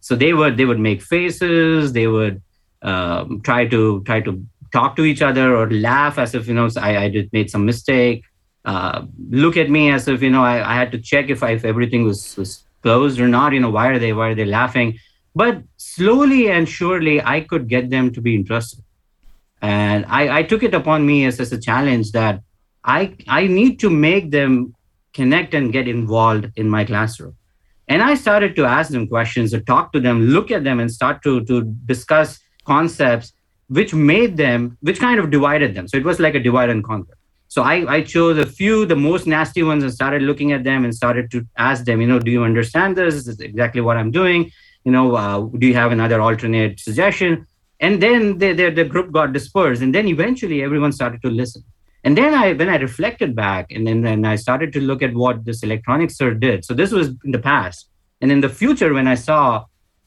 So 0.00 0.16
they 0.16 0.32
would 0.32 0.56
they 0.56 0.64
would 0.64 0.80
make 0.80 1.02
faces. 1.02 1.92
They 1.92 2.08
would 2.08 2.42
um, 2.82 3.40
try 3.42 3.66
to 3.66 4.02
try 4.02 4.20
to 4.20 4.44
talk 4.72 4.96
to 4.96 5.04
each 5.04 5.22
other 5.22 5.56
or 5.56 5.70
laugh 5.70 6.18
as 6.18 6.34
if 6.34 6.48
you 6.48 6.54
know 6.54 6.68
I, 6.76 6.96
I 7.04 7.08
did 7.08 7.32
made 7.32 7.50
some 7.50 7.64
mistake. 7.64 8.24
Uh, 8.64 9.06
look 9.30 9.56
at 9.56 9.70
me 9.70 9.90
as 9.90 10.08
if 10.08 10.22
you 10.22 10.30
know 10.30 10.42
I, 10.42 10.56
I 10.72 10.74
had 10.74 10.90
to 10.92 10.98
check 10.98 11.30
if 11.30 11.42
I, 11.42 11.50
if 11.52 11.64
everything 11.64 12.04
was 12.04 12.36
was 12.36 12.64
closed 12.82 13.20
or 13.20 13.28
not. 13.28 13.52
You 13.52 13.60
know 13.60 13.70
why 13.70 13.88
are 13.88 13.98
they 13.98 14.12
why 14.12 14.28
are 14.28 14.34
they 14.34 14.44
laughing? 14.44 14.98
But 15.34 15.62
slowly 15.76 16.50
and 16.50 16.68
surely, 16.68 17.22
I 17.22 17.40
could 17.40 17.68
get 17.68 17.90
them 17.90 18.12
to 18.12 18.20
be 18.20 18.34
interested, 18.34 18.84
and 19.62 20.04
I, 20.06 20.38
I 20.38 20.42
took 20.42 20.62
it 20.62 20.74
upon 20.74 21.06
me 21.06 21.24
as, 21.24 21.40
as 21.40 21.52
a 21.52 21.60
challenge 21.60 22.12
that 22.12 22.42
I 22.84 23.14
I 23.28 23.46
need 23.46 23.80
to 23.80 23.90
make 23.90 24.30
them 24.30 24.74
connect 25.14 25.54
and 25.54 25.72
get 25.72 25.88
involved 25.88 26.50
in 26.56 26.68
my 26.68 26.84
classroom. 26.84 27.36
And 27.88 28.02
I 28.02 28.14
started 28.14 28.56
to 28.56 28.64
ask 28.64 28.90
them 28.90 29.06
questions 29.08 29.52
or 29.52 29.60
talk 29.60 29.92
to 29.92 30.00
them, 30.00 30.26
look 30.28 30.50
at 30.50 30.64
them, 30.64 30.80
and 30.80 30.90
start 30.90 31.22
to 31.22 31.44
to 31.44 31.62
discuss 31.86 32.38
concepts 32.64 33.32
which 33.68 33.94
made 33.94 34.36
them, 34.36 34.76
which 34.80 35.00
kind 35.00 35.18
of 35.18 35.30
divided 35.30 35.74
them. 35.74 35.88
So 35.88 35.96
it 35.96 36.04
was 36.04 36.20
like 36.20 36.34
a 36.34 36.40
divide 36.40 36.68
and 36.68 36.84
conquer. 36.84 37.16
So 37.52 37.60
I, 37.62 37.96
I 37.96 38.00
chose 38.00 38.38
a 38.38 38.46
few, 38.46 38.86
the 38.86 38.96
most 38.96 39.26
nasty 39.26 39.62
ones, 39.62 39.82
and 39.84 39.92
started 39.92 40.22
looking 40.22 40.52
at 40.52 40.64
them 40.64 40.84
and 40.84 40.94
started 40.94 41.30
to 41.32 41.46
ask 41.58 41.84
them, 41.84 42.00
you 42.00 42.06
know, 42.06 42.18
do 42.18 42.30
you 42.30 42.44
understand 42.44 42.96
this? 42.96 43.14
This 43.14 43.28
is 43.28 43.40
exactly 43.40 43.82
what 43.82 43.98
I'm 43.98 44.10
doing. 44.10 44.50
You 44.84 44.92
know, 44.92 45.14
uh, 45.14 45.40
do 45.58 45.66
you 45.66 45.74
have 45.74 45.92
another 45.92 46.18
alternate 46.22 46.80
suggestion? 46.80 47.46
And 47.78 48.02
then 48.02 48.38
the, 48.38 48.54
the, 48.54 48.70
the 48.70 48.84
group 48.84 49.12
got 49.12 49.34
dispersed. 49.34 49.82
And 49.82 49.94
then 49.94 50.08
eventually 50.08 50.62
everyone 50.62 50.92
started 50.92 51.20
to 51.22 51.28
listen. 51.28 51.62
And 52.04 52.16
then 52.16 52.32
I, 52.32 52.54
when 52.54 52.70
I 52.70 52.76
reflected 52.76 53.36
back 53.36 53.70
and 53.70 53.86
then, 53.86 54.00
then 54.00 54.24
I 54.24 54.36
started 54.36 54.72
to 54.72 54.80
look 54.80 55.02
at 55.02 55.12
what 55.12 55.44
this 55.44 55.62
electronics 55.62 56.16
sir 56.16 56.32
did. 56.32 56.64
So 56.64 56.72
this 56.72 56.90
was 56.90 57.08
in 57.22 57.32
the 57.32 57.38
past. 57.38 57.90
And 58.22 58.32
in 58.32 58.40
the 58.40 58.48
future, 58.48 58.94
when 58.94 59.06
I 59.06 59.14
saw 59.14 59.66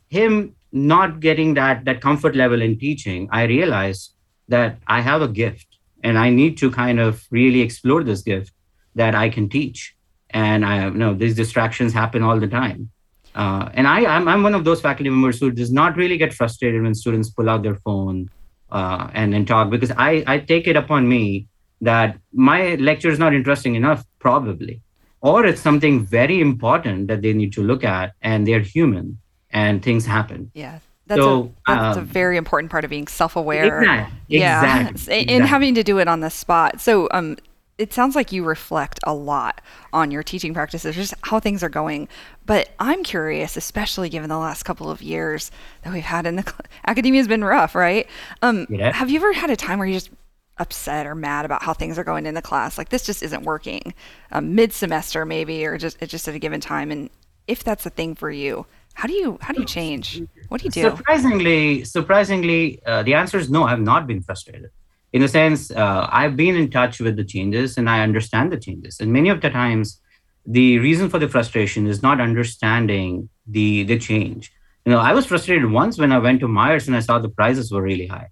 him 0.10 0.56
not 0.72 1.20
getting 1.20 1.54
that 1.54 1.86
that 1.86 2.02
comfort 2.02 2.36
level 2.36 2.62
in 2.62 2.78
teaching 2.78 3.30
i 3.32 3.44
realized 3.44 4.14
that 4.50 4.78
i 4.88 5.00
have 5.00 5.22
a 5.22 5.28
gift 5.28 5.75
and 6.06 6.18
i 6.26 6.30
need 6.40 6.58
to 6.64 6.72
kind 6.72 7.00
of 7.08 7.24
really 7.40 7.62
explore 7.68 8.02
this 8.10 8.22
gift 8.32 8.54
that 9.02 9.14
i 9.24 9.28
can 9.36 9.50
teach 9.58 9.96
and 10.30 10.66
i 10.74 10.90
know 11.02 11.14
these 11.14 11.36
distractions 11.44 12.02
happen 12.02 12.24
all 12.30 12.40
the 12.46 12.52
time 12.62 12.90
uh, 13.36 13.70
and 13.74 13.86
I, 13.86 14.06
I'm, 14.06 14.28
I'm 14.30 14.44
one 14.44 14.56
of 14.56 14.64
those 14.64 14.80
faculty 14.80 15.10
members 15.10 15.40
who 15.40 15.52
does 15.52 15.72
not 15.72 15.98
really 15.98 16.18
get 16.18 16.34
frustrated 16.34 16.82
when 16.82 16.96
students 16.96 17.30
pull 17.30 17.50
out 17.50 17.64
their 17.64 17.76
phone 17.76 18.30
uh, 18.72 19.10
and, 19.14 19.36
and 19.36 19.46
talk 19.46 19.70
because 19.70 19.92
I, 19.92 20.24
I 20.26 20.40
take 20.40 20.68
it 20.68 20.78
upon 20.78 21.08
me 21.08 21.48
that 21.82 22.18
my 22.34 22.76
lecture 22.76 23.10
is 23.10 23.20
not 23.20 23.34
interesting 23.34 23.76
enough, 23.76 24.06
probably, 24.20 24.82
or 25.22 25.46
it's 25.46 25.62
something 25.62 26.06
very 26.06 26.40
important 26.40 27.10
that 27.10 27.22
they 27.22 27.34
need 27.34 27.52
to 27.54 27.62
look 27.62 27.84
at 27.84 28.14
and 28.22 28.48
they're 28.48 28.62
human 28.62 29.20
and 29.50 29.84
things 29.84 30.06
happen. 30.06 30.50
Yeah. 30.54 30.80
That's, 31.08 31.22
so, 31.22 31.54
a, 31.68 31.74
that's 31.74 31.98
um, 31.98 32.04
a 32.04 32.06
very 32.06 32.38
important 32.38 32.72
part 32.72 32.84
of 32.84 32.90
being 32.90 33.08
self-aware. 33.08 33.82
Exactly, 33.82 34.18
yeah, 34.28 34.90
exactly, 34.90 35.30
and 35.36 35.46
having 35.46 35.76
to 35.76 35.84
do 35.84 36.00
it 36.00 36.08
on 36.08 36.22
the 36.22 36.30
spot. 36.30 36.82
So, 36.82 37.08
um, 37.12 37.38
it 37.78 37.92
sounds 37.92 38.16
like 38.16 38.32
you 38.32 38.44
reflect 38.44 39.00
a 39.04 39.14
lot 39.14 39.62
on 39.92 40.10
your 40.10 40.24
teaching 40.24 40.54
practices, 40.54 40.96
just 40.96 41.14
how 41.24 41.40
things 41.40 41.62
are 41.62 41.70
going. 41.70 42.08
But 42.46 42.70
I'm 42.80 43.04
curious, 43.04 43.58
especially 43.58 44.10
given 44.10 44.30
the 44.30 44.38
last 44.38 44.64
couple 44.64 44.90
of 44.90 45.02
years 45.02 45.52
that 45.84 45.92
we've 45.92 46.04
had 46.04 46.26
in 46.26 46.38
the 46.38 46.44
cl- 46.44 46.62
academia 46.88 47.20
has 47.20 47.28
been 47.28 47.44
rough, 47.44 47.76
right? 47.76 48.08
Um, 48.42 48.66
yeah. 48.70 48.94
Have 48.94 49.10
you 49.10 49.18
ever 49.18 49.34
had 49.34 49.50
a 49.50 49.56
time 49.56 49.80
where 49.80 49.88
you're 49.88 50.00
just 50.00 50.12
upset 50.58 51.06
or 51.06 51.16
mad 51.16 51.44
about 51.44 51.64
how 51.64 51.74
things 51.74 52.00
are 52.00 52.06
going 52.06 52.26
in 52.26 52.34
the 52.34 52.42
class? 52.42 52.78
Like 52.78 52.90
this 52.90 53.06
just 53.06 53.22
isn't 53.22 53.44
working, 53.44 53.94
um, 54.32 54.56
mid 54.56 54.72
semester 54.72 55.26
maybe, 55.26 55.66
or 55.66 55.78
just 55.78 56.00
just 56.00 56.28
at 56.28 56.36
a 56.36 56.40
given 56.40 56.62
time. 56.62 56.92
And 56.92 57.10
if 57.48 57.64
that's 57.64 57.86
a 57.86 57.90
thing 57.90 58.16
for 58.16 58.32
you, 58.32 58.66
how 58.96 59.08
do 59.08 59.14
you 59.14 59.38
how 59.42 59.54
do 59.54 59.60
you 59.60 59.66
change? 59.68 60.24
What 60.50 60.62
do 60.62 60.66
you 60.66 60.72
do? 60.72 60.82
Surprisingly, 60.82 61.84
surprisingly, 61.84 62.82
uh, 62.86 63.04
the 63.04 63.14
answer 63.14 63.38
is 63.38 63.50
no. 63.50 63.64
I've 63.64 63.82
not 63.82 64.08
been 64.08 64.22
frustrated. 64.22 64.72
In 65.12 65.22
a 65.22 65.28
sense, 65.28 65.70
uh, 65.70 66.08
I've 66.12 66.36
been 66.36 66.56
in 66.56 66.70
touch 66.72 67.00
with 67.00 67.16
the 67.16 67.24
changes 67.24 67.78
and 67.78 67.90
I 67.90 68.02
understand 68.02 68.52
the 68.52 68.58
changes. 68.58 69.00
And 69.00 69.12
many 69.12 69.30
of 69.30 69.42
the 69.42 69.50
times, 69.50 70.02
the 70.46 70.80
reason 70.80 71.10
for 71.10 71.20
the 71.20 71.28
frustration 71.28 71.88
is 71.88 72.02
not 72.02 72.22
understanding 72.22 73.30
the 73.46 73.84
the 73.84 74.00
change. 74.00 74.52
You 74.86 74.94
know, 74.94 75.00
I 75.00 75.14
was 75.14 75.26
frustrated 75.26 75.70
once 75.70 75.98
when 75.98 76.12
I 76.12 76.20
went 76.20 76.40
to 76.40 76.48
Meijers 76.48 76.88
and 76.88 76.96
I 76.96 77.02
saw 77.02 77.20
the 77.20 77.30
prices 77.30 77.72
were 77.72 77.82
really 77.82 78.08
high. 78.08 78.30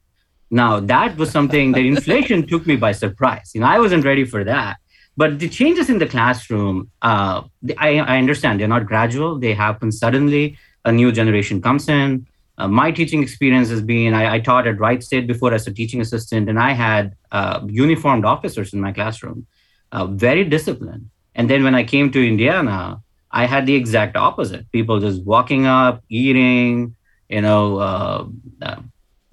Now 0.50 0.80
that 0.80 1.18
was 1.18 1.30
something 1.30 1.74
that 1.74 1.86
inflation 1.96 2.48
took 2.48 2.66
me 2.66 2.78
by 2.78 2.94
surprise. 2.94 3.52
You 3.54 3.62
know, 3.62 3.68
I 3.68 3.80
wasn't 3.80 4.06
ready 4.06 4.24
for 4.24 4.44
that. 4.46 4.78
But 5.16 5.40
the 5.40 5.48
changes 5.48 5.90
in 5.90 6.00
the 6.00 6.08
classroom, 6.08 6.90
uh, 7.02 7.44
I, 7.78 8.00
I, 8.00 8.18
understand 8.18 8.60
they're 8.60 8.68
not 8.68 8.88
gradual. 8.88 9.38
They 9.38 9.54
happen 9.54 9.92
suddenly. 9.92 10.58
A 10.86 10.92
new 10.92 11.12
generation 11.12 11.62
comes 11.62 11.88
in. 11.88 12.26
Uh, 12.58 12.68
my 12.68 12.92
teaching 12.92 13.22
experience 13.22 13.70
has 13.70 13.82
been 13.82 14.14
I, 14.14 14.36
I, 14.36 14.40
taught 14.40 14.68
at 14.68 14.80
Wright 14.80 15.04
State 15.04 15.28
before 15.28 15.54
as 15.54 15.68
a 15.68 15.74
teaching 15.74 16.02
assistant, 16.02 16.50
and 16.50 16.60
I 16.60 16.72
had 16.72 17.16
uh, 17.32 17.62
uniformed 17.68 18.26
officers 18.26 18.74
in 18.74 18.82
my 18.82 18.92
classroom, 18.92 19.46
uh, 19.92 20.06
very 20.08 20.44
disciplined. 20.44 21.10
And 21.36 21.50
then 21.50 21.64
when 21.64 21.76
I 21.76 21.84
came 21.84 22.12
to 22.12 22.28
Indiana, 22.28 23.02
I 23.32 23.46
had 23.46 23.66
the 23.66 23.74
exact 23.74 24.16
opposite 24.16 24.72
people 24.72 25.00
just 25.00 25.24
walking 25.24 25.66
up, 25.66 26.04
eating, 26.10 26.96
you 27.30 27.42
know, 27.42 27.78
uh, 27.80 28.28
uh, 28.62 28.82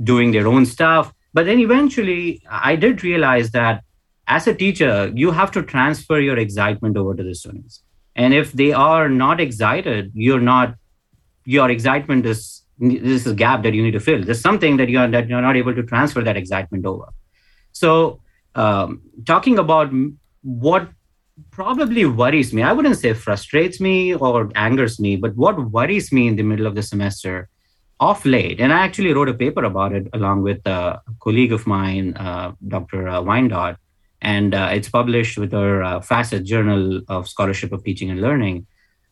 doing 0.03 0.33
their 0.33 0.47
own 0.47 0.65
stuff. 0.65 1.13
But 1.35 1.45
then 1.45 1.61
eventually, 1.61 2.43
I 2.51 2.77
did 2.77 3.05
realize 3.05 3.51
that 3.51 3.85
as 4.31 4.47
a 4.47 4.55
teacher, 4.55 5.11
you 5.15 5.33
have 5.33 5.51
to 5.51 5.63
transfer 5.63 6.21
your 6.21 6.39
excitement 6.39 6.97
over 6.97 7.15
to 7.15 7.23
the 7.23 7.35
students. 7.35 7.83
And 8.15 8.33
if 8.33 8.53
they 8.53 8.73
are 8.73 9.09
not 9.09 9.41
excited, 9.41 10.13
you're 10.15 10.41
not, 10.41 10.77
your 11.45 11.69
excitement 11.69 12.25
is, 12.25 12.63
this 12.79 13.23
is 13.23 13.27
a 13.27 13.35
gap 13.35 13.65
that 13.65 13.75
you 13.75 13.83
need 13.83 13.97
to 13.99 14.01
fill. 14.01 14.23
There's 14.23 14.41
something 14.41 14.77
that 14.77 14.89
you're, 14.89 15.09
that 15.09 15.29
you're 15.29 15.43
not 15.43 15.57
able 15.57 15.75
to 15.75 15.83
transfer 15.83 16.23
that 16.23 16.37
excitement 16.37 16.87
over. 16.87 17.07
So, 17.73 18.21
um, 18.55 19.03
talking 19.27 19.59
about 19.59 19.91
what 20.43 20.89
probably 21.51 22.05
worries 22.05 22.53
me, 22.53 22.63
I 22.63 22.73
wouldn't 22.73 22.99
say 22.99 23.13
frustrates 23.13 23.81
me 23.81 24.15
or 24.15 24.51
angers 24.55 25.01
me, 25.01 25.17
but 25.17 25.35
what 25.37 25.71
worries 25.71 26.13
me 26.13 26.29
in 26.29 26.37
the 26.37 26.45
middle 26.45 26.67
of 26.67 26.77
the 26.77 26.83
semester 26.83 27.49
off 27.99 28.25
late, 28.25 28.61
and 28.61 28.73
I 28.73 28.81
actually 28.81 29.13
wrote 29.13 29.29
a 29.29 29.35
paper 29.35 29.65
about 29.65 29.93
it 29.93 30.07
along 30.13 30.43
with 30.43 30.67
a 30.67 31.01
colleague 31.21 31.53
of 31.53 31.67
mine, 31.67 32.17
uh, 32.17 32.53
Dr. 32.67 33.03
Wyandotte, 33.23 33.77
and 34.23 34.55
uh, 34.55 34.71
it's 34.73 34.89
published 34.89 35.39
with 35.39 35.55
our 35.55 35.83
uh, 35.83 36.01
Facet 36.01 36.45
Journal 36.45 37.01
of 37.09 37.29
Scholarship 37.29 37.73
of 37.73 37.85
Teaching 37.85 38.11
and 38.11 38.21
Learning 38.21 38.67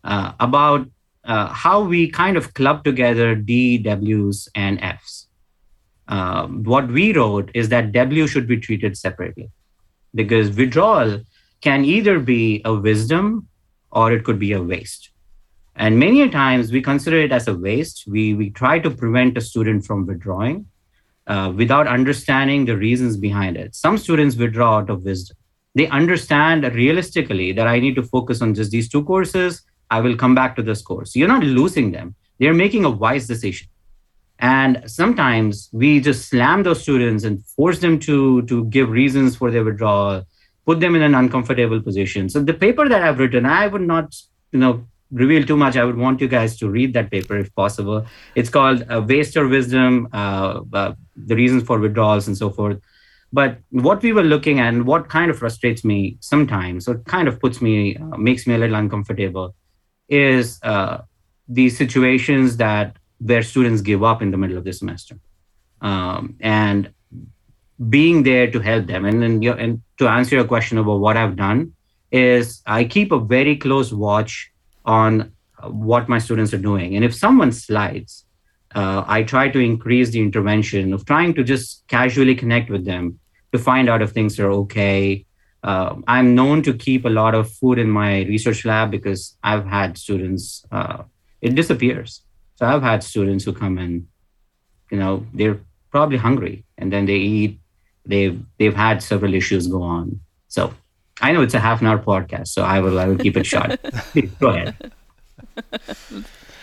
uh, 0.04 0.32
about 0.40 0.86
uh, 1.24 1.48
how 1.48 1.82
we 1.82 2.10
kind 2.10 2.36
of 2.36 2.54
club 2.54 2.84
together 2.84 3.34
D, 3.34 3.78
Ws, 3.78 4.48
and 4.54 4.80
Fs. 4.80 5.26
Um, 6.08 6.62
what 6.62 6.88
we 6.88 7.12
wrote 7.12 7.50
is 7.54 7.68
that 7.68 7.92
W 7.92 8.26
should 8.26 8.46
be 8.46 8.58
treated 8.58 8.96
separately 8.96 9.50
because 10.14 10.56
withdrawal 10.56 11.20
can 11.60 11.84
either 11.84 12.18
be 12.18 12.62
a 12.64 12.72
wisdom 12.72 13.48
or 13.90 14.12
it 14.12 14.24
could 14.24 14.38
be 14.38 14.52
a 14.52 14.62
waste. 14.62 15.10
And 15.76 15.98
many 15.98 16.28
times 16.28 16.72
we 16.72 16.82
consider 16.82 17.18
it 17.18 17.30
as 17.30 17.46
a 17.46 17.54
waste. 17.54 18.04
We, 18.06 18.34
we 18.34 18.50
try 18.50 18.78
to 18.78 18.90
prevent 18.90 19.38
a 19.38 19.40
student 19.40 19.84
from 19.84 20.06
withdrawing 20.06 20.66
uh, 21.28 21.52
without 21.54 21.86
understanding 21.86 22.64
the 22.64 22.76
reasons 22.76 23.16
behind 23.16 23.56
it. 23.56 23.74
Some 23.74 23.98
students 23.98 24.36
withdraw 24.36 24.78
out 24.78 24.90
of 24.90 25.04
wisdom. 25.04 25.36
They 25.74 25.86
understand 25.88 26.64
realistically 26.74 27.52
that 27.52 27.66
I 27.66 27.78
need 27.78 27.94
to 27.96 28.02
focus 28.02 28.42
on 28.42 28.54
just 28.54 28.70
these 28.70 28.88
two 28.88 29.04
courses. 29.04 29.62
I 29.90 30.00
will 30.00 30.16
come 30.16 30.34
back 30.34 30.56
to 30.56 30.62
this 30.62 30.82
course. 30.82 31.14
You're 31.14 31.28
not 31.28 31.44
losing 31.44 31.92
them. 31.92 32.14
They're 32.38 32.54
making 32.54 32.84
a 32.84 32.90
wise 32.90 33.26
decision. 33.26 33.68
And 34.38 34.82
sometimes 34.86 35.68
we 35.72 36.00
just 36.00 36.28
slam 36.28 36.62
those 36.62 36.82
students 36.82 37.24
and 37.24 37.44
force 37.44 37.80
them 37.80 37.98
to, 38.00 38.42
to 38.42 38.64
give 38.66 38.88
reasons 38.88 39.36
for 39.36 39.50
their 39.50 39.64
withdrawal, 39.64 40.24
put 40.64 40.80
them 40.80 40.94
in 40.94 41.02
an 41.02 41.14
uncomfortable 41.14 41.80
position. 41.82 42.28
So 42.28 42.40
the 42.40 42.54
paper 42.54 42.88
that 42.88 43.02
I've 43.02 43.18
written, 43.18 43.46
I 43.46 43.66
would 43.66 43.82
not, 43.82 44.14
you 44.52 44.60
know, 44.60 44.86
reveal 45.10 45.44
too 45.44 45.56
much. 45.56 45.76
I 45.76 45.84
would 45.84 45.96
want 45.96 46.20
you 46.20 46.28
guys 46.28 46.56
to 46.58 46.68
read 46.68 46.92
that 46.94 47.10
paper 47.10 47.36
if 47.36 47.54
possible. 47.54 48.06
It's 48.34 48.50
called 48.50 48.84
uh, 48.90 49.02
Waste 49.06 49.36
or 49.36 49.48
Wisdom, 49.48 50.08
uh, 50.12 50.60
uh, 50.72 50.94
the 51.16 51.36
reasons 51.36 51.62
for 51.62 51.78
withdrawals 51.78 52.26
and 52.26 52.36
so 52.36 52.50
forth. 52.50 52.78
But 53.32 53.58
what 53.70 54.02
we 54.02 54.12
were 54.12 54.22
looking 54.22 54.58
at 54.58 54.68
and 54.68 54.86
what 54.86 55.08
kind 55.08 55.30
of 55.30 55.38
frustrates 55.38 55.84
me 55.84 56.16
sometimes, 56.20 56.88
or 56.88 56.98
kind 57.00 57.28
of 57.28 57.38
puts 57.40 57.60
me, 57.60 57.96
uh, 57.96 58.16
makes 58.16 58.46
me 58.46 58.54
a 58.54 58.58
little 58.58 58.76
uncomfortable, 58.76 59.54
is 60.08 60.58
uh, 60.62 61.02
these 61.48 61.76
situations 61.76 62.56
that 62.56 62.96
where 63.18 63.42
students 63.42 63.82
give 63.82 64.02
up 64.02 64.22
in 64.22 64.30
the 64.30 64.36
middle 64.36 64.56
of 64.56 64.64
the 64.64 64.72
semester 64.72 65.18
um, 65.80 66.36
and 66.40 66.92
being 67.88 68.22
there 68.22 68.50
to 68.50 68.60
help 68.60 68.86
them 68.86 69.04
and 69.04 69.22
then 69.22 69.42
and 69.58 69.82
to 69.98 70.08
answer 70.08 70.34
your 70.34 70.44
question 70.44 70.78
about 70.78 70.98
what 70.98 71.16
i've 71.16 71.36
done 71.36 71.72
is 72.10 72.60
i 72.66 72.82
keep 72.82 73.12
a 73.12 73.18
very 73.18 73.56
close 73.56 73.92
watch 73.92 74.50
on 74.84 75.32
what 75.62 76.08
my 76.08 76.18
students 76.18 76.54
are 76.54 76.64
doing 76.70 76.96
and 76.96 77.04
if 77.04 77.14
someone 77.14 77.52
slides 77.52 78.24
uh, 78.74 79.02
i 79.06 79.22
try 79.22 79.48
to 79.48 79.58
increase 79.58 80.10
the 80.10 80.20
intervention 80.20 80.92
of 80.92 81.04
trying 81.04 81.34
to 81.34 81.42
just 81.42 81.84
casually 81.88 82.34
connect 82.34 82.70
with 82.70 82.84
them 82.84 83.18
to 83.52 83.58
find 83.58 83.88
out 83.88 84.02
if 84.02 84.10
things 84.10 84.38
are 84.38 84.50
okay 84.50 85.24
uh, 85.64 85.94
i'm 86.06 86.34
known 86.34 86.62
to 86.62 86.72
keep 86.72 87.04
a 87.04 87.08
lot 87.08 87.34
of 87.34 87.50
food 87.50 87.78
in 87.78 87.90
my 87.90 88.22
research 88.24 88.64
lab 88.64 88.90
because 88.90 89.36
i've 89.42 89.66
had 89.66 89.98
students 89.98 90.64
uh, 90.70 91.02
it 91.40 91.54
disappears 91.54 92.22
so 92.58 92.66
I've 92.66 92.82
had 92.82 93.04
students 93.04 93.44
who 93.44 93.52
come 93.52 93.78
in, 93.78 94.08
you 94.90 94.98
know, 94.98 95.24
they're 95.32 95.60
probably 95.92 96.16
hungry 96.16 96.64
and 96.76 96.92
then 96.92 97.06
they 97.06 97.14
eat. 97.14 97.60
They've 98.04 98.42
they've 98.58 98.74
had 98.74 99.00
several 99.00 99.32
issues 99.34 99.68
go 99.68 99.82
on. 99.82 100.20
So 100.48 100.74
I 101.20 101.32
know 101.32 101.42
it's 101.42 101.54
a 101.54 101.60
half 101.60 101.80
an 101.80 101.86
hour 101.86 101.98
podcast, 101.98 102.48
so 102.48 102.62
I 102.62 102.80
will 102.80 102.98
I 102.98 103.06
will 103.06 103.18
keep 103.18 103.36
it 103.36 103.46
short. 103.46 103.80
go 104.40 104.48
ahead. 104.48 104.92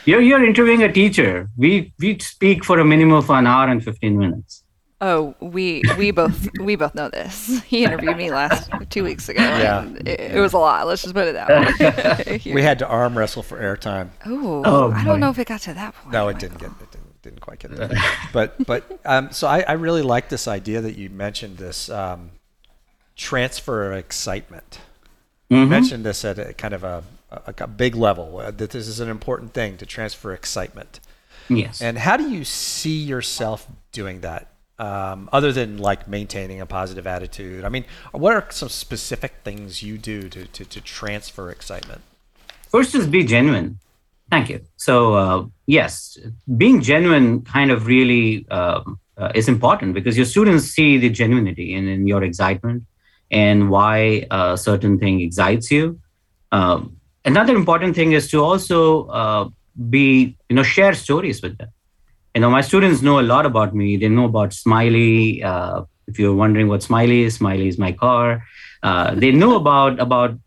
You're 0.06 0.22
you're 0.22 0.44
interviewing 0.44 0.84
a 0.84 0.92
teacher. 0.92 1.50
We 1.58 1.94
we 2.00 2.20
speak 2.20 2.64
for 2.64 2.80
a 2.80 2.86
minimum 2.86 3.18
of 3.18 3.30
an 3.30 3.48
hour 3.48 3.68
and 3.68 3.84
fifteen 3.84 4.18
minutes. 4.18 4.64
Oh, 5.02 5.36
we 5.42 5.84
we 5.98 6.12
both 6.12 6.48
we 6.60 6.76
both 6.76 6.96
know 6.96 7.10
this. 7.10 7.62
He 7.64 7.84
interviewed 7.84 8.16
me 8.16 8.32
last 8.32 8.72
two 8.90 9.04
weeks 9.04 9.28
ago. 9.28 9.42
Yeah, 9.42 9.86
it, 10.06 10.36
it, 10.36 10.40
was 10.40 10.54
a 10.54 10.58
lot. 10.58 10.88
Let's 10.88 11.02
just 11.02 11.14
put 11.14 11.28
it 11.28 11.34
that 11.34 12.26
way. 12.26 12.42
we 12.54 12.62
had 12.62 12.80
to 12.80 12.88
arm 12.88 13.18
wrestle 13.18 13.44
for 13.44 13.60
airtime. 13.60 14.10
Ooh, 14.26 14.64
oh, 14.66 14.92
I 14.92 15.04
don't 15.04 15.20
know 15.20 15.30
if 15.30 15.38
it 15.38 15.48
got 15.48 15.62
to 15.62 15.74
that 15.74 15.96
point. 15.96 16.14
No, 16.14 16.30
it 16.30 16.40
didn't 16.40 16.60
get 16.60 16.70
it 16.70 16.92
didn't, 16.92 17.22
didn't 17.22 17.42
quite 17.42 17.60
get 17.60 17.76
there. 17.76 17.92
but 18.34 18.56
but 18.66 19.00
um, 19.04 19.32
so 19.32 19.48
I, 19.48 19.66
I 19.68 19.74
really 19.74 20.02
like 20.02 20.30
this 20.30 20.48
idea 20.48 20.80
that 20.80 20.96
you 20.96 21.10
mentioned 21.10 21.58
this 21.58 21.90
um, 21.90 22.32
transfer 23.16 23.92
of 23.92 23.98
excitement. 23.98 24.80
Mm-hmm. 25.50 25.56
You 25.56 25.66
mentioned 25.68 26.06
this 26.06 26.26
at 26.26 26.40
a 26.40 26.54
kind 26.54 26.74
of 26.74 26.84
a, 26.84 27.04
a, 27.32 27.54
a 27.58 27.68
big 27.68 27.96
level 27.96 28.40
uh, 28.40 28.52
that 28.52 28.72
this 28.72 28.88
is 28.88 29.00
an 29.00 29.10
important 29.10 29.54
thing 29.54 29.78
to 29.78 29.86
transfer 29.86 30.34
excitement. 30.34 31.00
Yes. 31.50 31.82
And 31.82 32.00
how 32.00 32.18
do 32.18 32.30
you 32.30 32.44
see 32.44 32.98
yourself 32.98 33.68
doing 33.92 34.22
that? 34.22 34.56
um, 34.80 35.30
other 35.32 35.52
than 35.52 35.78
like 35.78 36.08
maintaining 36.08 36.60
a 36.62 36.66
positive 36.66 37.08
attitude? 37.08 37.64
I 37.64 37.70
mean, 37.70 37.86
what 38.12 38.34
are 38.34 38.46
some 38.50 38.70
specific 38.70 39.34
things 39.44 39.82
you 39.82 39.98
do 39.98 40.30
to, 40.30 40.46
to, 40.46 40.66
to 40.66 40.82
transfer 40.82 41.50
excitement? 41.50 42.02
First 42.70 42.96
is 42.96 43.08
be 43.08 43.24
genuine. 43.24 43.80
Thank 44.30 44.50
you. 44.50 44.62
So, 44.76 45.14
uh, 45.14 45.46
yes, 45.68 46.18
being 46.58 46.82
genuine 46.82 47.42
kind 47.42 47.72
of 47.72 47.88
really 47.88 48.48
um, 48.50 49.00
uh, 49.18 49.32
is 49.36 49.48
important 49.48 49.94
because 49.94 50.18
your 50.18 50.26
students 50.26 50.66
see 50.66 50.98
the 50.98 51.10
genuinity 51.10 51.72
in, 51.72 51.88
in 51.88 52.08
your 52.08 52.24
excitement 52.24 52.84
and 53.32 53.70
why 53.70 54.26
a 54.32 54.58
certain 54.58 55.00
thing 55.00 55.22
excites 55.22 55.72
you. 55.72 56.00
Um, 56.52 56.98
another 57.26 57.56
important 57.56 57.96
thing 57.96 58.14
is 58.14 58.30
to 58.32 58.44
also 58.44 59.08
uh, 59.08 59.50
be, 59.90 60.38
you 60.50 60.56
know, 60.56 60.64
share 60.64 60.94
stories 60.94 61.42
with 61.42 61.58
them 61.58 61.70
you 62.36 62.42
know, 62.42 62.50
my 62.50 62.62
students 62.62 63.02
know 63.02 63.22
a 63.22 63.28
lot 63.34 63.46
about 63.46 63.74
me. 63.74 63.96
They 63.96 64.10
know 64.10 64.26
about 64.26 64.54
Smiley. 64.54 65.42
Uh, 65.42 65.84
if 66.06 66.20
you're 66.20 66.36
wondering 66.36 66.68
what 66.68 66.84
Smiley 66.84 67.24
is, 67.24 67.36
Smiley 67.36 67.70
is 67.70 67.78
my 67.78 67.94
car. 67.94 68.44
Uh, 68.84 69.16
they 69.16 69.32
know 69.32 69.56
about 69.56 70.00
about 70.02 70.38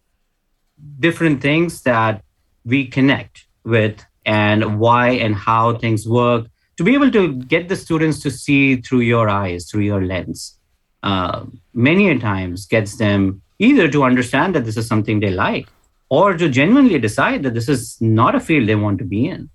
different 1.00 1.40
things 1.40 1.82
that 1.82 2.22
we 2.64 2.86
connect 2.86 3.46
with 3.64 4.04
and 4.26 4.78
why 4.78 5.10
and 5.12 5.34
how 5.34 5.78
things 5.78 6.06
work 6.06 6.46
to 6.76 6.84
be 6.84 6.94
able 6.94 7.10
to 7.10 7.32
get 7.54 7.68
the 7.68 7.74
students 7.74 8.20
to 8.20 8.30
see 8.30 8.76
through 8.76 9.00
your 9.00 9.28
eyes 9.28 9.68
through 9.68 9.80
your 9.80 10.04
lens 10.04 10.58
uh, 11.02 11.44
many 11.86 12.08
a 12.10 12.18
times 12.18 12.66
gets 12.66 12.96
them 12.96 13.40
either 13.58 13.86
to 13.88 14.04
understand 14.10 14.54
that 14.54 14.64
this 14.64 14.76
is 14.76 14.86
something 14.86 15.20
they 15.20 15.30
like 15.30 15.68
or 16.08 16.26
to 16.36 16.48
genuinely 16.48 16.98
decide 16.98 17.42
that 17.42 17.54
this 17.54 17.68
is 17.68 17.96
not 18.00 18.34
a 18.34 18.40
field 18.40 18.68
they 18.68 18.80
want 18.86 18.98
to 18.98 19.04
be 19.04 19.26
in 19.34 19.48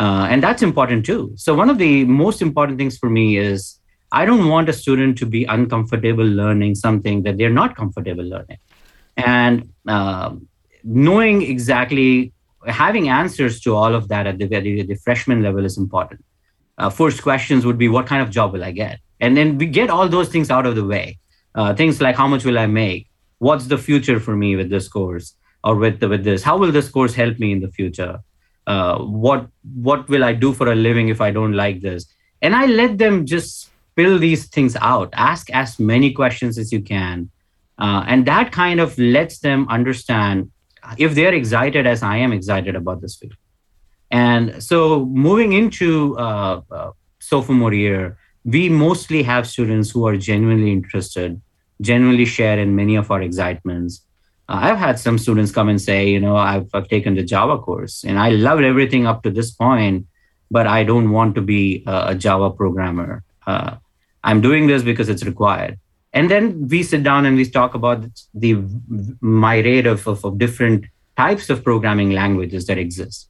uh, 0.00 0.26
and 0.30 0.42
that's 0.42 0.62
important 0.62 1.04
too. 1.04 1.30
So, 1.36 1.54
one 1.54 1.68
of 1.68 1.76
the 1.76 2.04
most 2.04 2.40
important 2.40 2.78
things 2.78 2.96
for 2.96 3.10
me 3.10 3.36
is 3.36 3.78
I 4.10 4.24
don't 4.24 4.48
want 4.48 4.70
a 4.70 4.72
student 4.72 5.18
to 5.18 5.26
be 5.26 5.44
uncomfortable 5.44 6.24
learning 6.24 6.76
something 6.76 7.22
that 7.24 7.36
they're 7.36 7.58
not 7.62 7.76
comfortable 7.76 8.24
learning. 8.24 8.56
And 9.18 9.68
uh, 9.86 10.36
knowing 10.82 11.42
exactly, 11.42 12.32
having 12.66 13.10
answers 13.10 13.60
to 13.60 13.74
all 13.74 13.94
of 13.94 14.08
that 14.08 14.26
at 14.26 14.38
the, 14.38 14.46
the, 14.46 14.82
the 14.84 14.94
freshman 14.94 15.42
level 15.42 15.66
is 15.66 15.76
important. 15.76 16.24
Uh, 16.78 16.88
first 16.88 17.22
questions 17.22 17.66
would 17.66 17.76
be, 17.76 17.90
What 17.90 18.06
kind 18.06 18.22
of 18.22 18.30
job 18.30 18.54
will 18.54 18.64
I 18.64 18.70
get? 18.70 19.00
And 19.20 19.36
then 19.36 19.58
we 19.58 19.66
get 19.66 19.90
all 19.90 20.08
those 20.08 20.30
things 20.30 20.50
out 20.50 20.64
of 20.64 20.76
the 20.76 20.84
way. 20.84 21.18
Uh, 21.54 21.74
things 21.74 22.00
like, 22.00 22.16
How 22.16 22.28
much 22.28 22.44
will 22.44 22.58
I 22.58 22.66
make? 22.66 23.08
What's 23.38 23.66
the 23.66 23.78
future 23.78 24.20
for 24.20 24.36
me 24.36 24.56
with 24.56 24.70
this 24.70 24.88
course? 24.88 25.34
Or 25.62 25.74
with, 25.74 26.00
the, 26.00 26.08
with 26.08 26.24
this? 26.24 26.42
How 26.42 26.56
will 26.56 26.72
this 26.72 26.88
course 26.88 27.14
help 27.14 27.38
me 27.38 27.52
in 27.52 27.60
the 27.60 27.70
future? 27.70 28.20
uh, 28.66 28.98
what 28.98 29.48
what 29.74 30.08
will 30.08 30.24
i 30.24 30.32
do 30.32 30.52
for 30.52 30.70
a 30.72 30.74
living 30.74 31.08
if 31.08 31.20
i 31.20 31.30
don't 31.30 31.54
like 31.54 31.80
this 31.80 32.06
and 32.42 32.54
i 32.54 32.66
let 32.66 32.98
them 32.98 33.26
just 33.26 33.50
spill 33.62 34.18
these 34.18 34.46
things 34.46 34.76
out 34.80 35.08
ask 35.14 35.50
as 35.50 35.78
many 35.78 36.12
questions 36.12 36.58
as 36.58 36.72
you 36.72 36.80
can 36.80 37.30
uh, 37.78 38.04
and 38.06 38.26
that 38.26 38.52
kind 38.52 38.78
of 38.80 38.96
lets 38.98 39.38
them 39.40 39.66
understand 39.68 40.50
if 40.98 41.14
they're 41.14 41.34
excited 41.34 41.86
as 41.86 42.02
i 42.02 42.16
am 42.16 42.32
excited 42.32 42.76
about 42.76 43.00
this 43.00 43.16
field 43.16 43.34
and 44.10 44.62
so 44.62 45.04
moving 45.06 45.52
into 45.52 46.16
uh, 46.18 46.60
uh 46.70 46.90
sophomore 47.18 47.74
year 47.74 48.18
we 48.44 48.68
mostly 48.68 49.22
have 49.22 49.46
students 49.46 49.90
who 49.90 50.06
are 50.06 50.16
genuinely 50.16 50.72
interested 50.72 51.40
genuinely 51.80 52.26
share 52.26 52.58
in 52.58 52.76
many 52.76 52.94
of 52.96 53.10
our 53.10 53.22
excitements 53.22 54.02
uh, 54.50 54.58
I've 54.66 54.78
had 54.78 54.98
some 54.98 55.16
students 55.16 55.52
come 55.52 55.68
and 55.68 55.80
say, 55.80 56.08
you 56.08 56.18
know, 56.18 56.36
I've, 56.36 56.68
I've 56.74 56.88
taken 56.88 57.14
the 57.14 57.22
Java 57.22 57.58
course 57.58 58.02
and 58.02 58.18
I 58.18 58.30
loved 58.30 58.64
everything 58.64 59.06
up 59.06 59.22
to 59.22 59.30
this 59.30 59.52
point, 59.52 60.08
but 60.50 60.66
I 60.66 60.82
don't 60.82 61.12
want 61.12 61.36
to 61.36 61.40
be 61.40 61.84
a, 61.86 62.08
a 62.08 62.14
Java 62.16 62.50
programmer. 62.50 63.22
Uh, 63.46 63.76
I'm 64.24 64.40
doing 64.40 64.66
this 64.66 64.82
because 64.82 65.08
it's 65.08 65.24
required. 65.24 65.78
And 66.12 66.28
then 66.28 66.66
we 66.66 66.82
sit 66.82 67.04
down 67.04 67.26
and 67.26 67.36
we 67.36 67.48
talk 67.48 67.74
about 67.74 68.04
the 68.34 68.60
myriad 69.20 69.86
of, 69.86 70.04
of, 70.08 70.24
of 70.24 70.38
different 70.38 70.86
types 71.16 71.48
of 71.48 71.62
programming 71.62 72.10
languages 72.10 72.66
that 72.66 72.78
exist. 72.78 73.28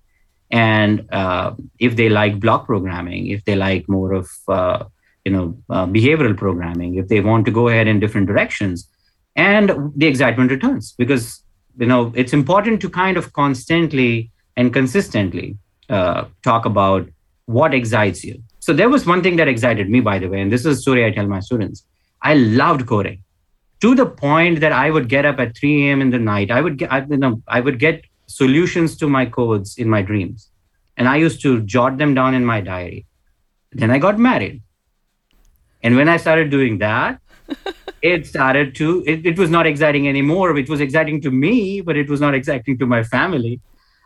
And 0.50 1.06
uh, 1.12 1.52
if 1.78 1.96
they 1.96 2.08
like 2.08 2.40
block 2.40 2.64
programming, 2.64 3.26
if 3.26 3.44
they 3.44 3.56
like 3.56 3.86
more 3.90 4.14
of, 4.14 4.30
uh, 4.48 4.84
you 5.24 5.32
know, 5.32 5.56
uh, 5.68 5.86
behavioral 5.86 6.36
programming, 6.36 6.96
if 6.96 7.08
they 7.08 7.20
want 7.20 7.44
to 7.46 7.50
go 7.50 7.68
ahead 7.68 7.86
in 7.86 8.00
different 8.00 8.26
directions, 8.26 8.88
and 9.36 9.92
the 9.96 10.06
excitement 10.06 10.50
returns 10.50 10.94
because 10.98 11.42
you 11.78 11.86
know 11.86 12.12
it's 12.14 12.32
important 12.32 12.80
to 12.80 12.90
kind 12.90 13.16
of 13.16 13.32
constantly 13.32 14.30
and 14.56 14.72
consistently 14.72 15.56
uh, 15.88 16.24
talk 16.42 16.64
about 16.64 17.08
what 17.46 17.74
excites 17.74 18.24
you. 18.24 18.42
So 18.60 18.72
there 18.72 18.88
was 18.88 19.06
one 19.06 19.22
thing 19.22 19.36
that 19.36 19.48
excited 19.48 19.88
me 19.88 20.00
by 20.00 20.18
the 20.18 20.28
way 20.28 20.40
and 20.40 20.52
this 20.52 20.66
is 20.66 20.78
a 20.78 20.80
story 20.80 21.04
i 21.04 21.10
tell 21.10 21.26
my 21.26 21.40
students. 21.40 21.84
I 22.22 22.34
loved 22.34 22.86
coding 22.86 23.22
to 23.80 23.94
the 23.94 24.06
point 24.06 24.60
that 24.60 24.72
i 24.72 24.90
would 24.90 25.08
get 25.08 25.24
up 25.24 25.38
at 25.38 25.56
3 25.56 25.88
a.m 25.88 26.02
in 26.02 26.10
the 26.10 26.18
night. 26.18 26.50
I 26.50 26.60
would 26.60 26.76
get 26.76 26.92
I, 26.92 27.04
you 27.04 27.16
know, 27.16 27.42
I 27.48 27.60
would 27.60 27.78
get 27.78 28.04
solutions 28.26 28.96
to 28.96 29.08
my 29.08 29.26
codes 29.26 29.78
in 29.78 29.88
my 29.88 30.02
dreams. 30.02 30.50
And 30.96 31.08
i 31.08 31.16
used 31.16 31.40
to 31.42 31.60
jot 31.62 31.98
them 31.98 32.14
down 32.14 32.34
in 32.34 32.44
my 32.44 32.60
diary. 32.60 33.06
Then 33.72 33.90
i 33.90 33.98
got 33.98 34.18
married 34.18 34.62
and 35.82 35.96
when 35.96 36.08
i 36.08 36.16
started 36.16 36.50
doing 36.50 36.78
that 36.78 37.20
it 38.02 38.26
started 38.26 38.74
to 38.74 39.04
it, 39.06 39.26
it 39.26 39.38
was 39.38 39.50
not 39.50 39.66
exciting 39.66 40.08
anymore. 40.08 40.56
It 40.56 40.68
was 40.68 40.80
exciting 40.80 41.20
to 41.22 41.30
me 41.30 41.80
but 41.80 41.96
it 41.96 42.08
was 42.08 42.20
not 42.20 42.34
exciting 42.34 42.78
to 42.78 42.86
my 42.86 43.02
family. 43.02 43.60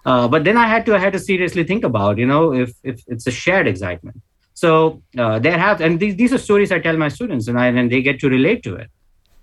Uh, 0.05 0.29
but 0.29 0.45
then 0.45 0.57
i 0.57 0.67
had 0.67 0.85
to 0.87 0.95
i 0.95 0.99
had 0.99 1.13
to 1.13 1.19
seriously 1.19 1.65
think 1.65 1.85
about 1.85 2.19
you 2.19 2.27
know 2.27 2.53
if 2.53 2.73
if 2.83 3.03
it's 3.07 3.27
a 3.27 3.31
shared 3.31 3.67
excitement. 3.67 4.21
So 4.55 5.03
uh, 5.19 5.39
there 5.41 5.59
have 5.59 5.81
and 5.81 5.99
these, 5.99 6.17
these 6.17 6.33
are 6.33 6.39
stories 6.39 6.71
i 6.73 6.79
tell 6.79 6.97
my 6.97 7.09
students 7.09 7.49
and 7.49 7.59
I, 7.59 7.67
and 7.67 7.91
they 7.91 8.03
get 8.03 8.21
to 8.21 8.29
relate 8.29 8.63
to 8.65 8.77
it. 8.77 8.91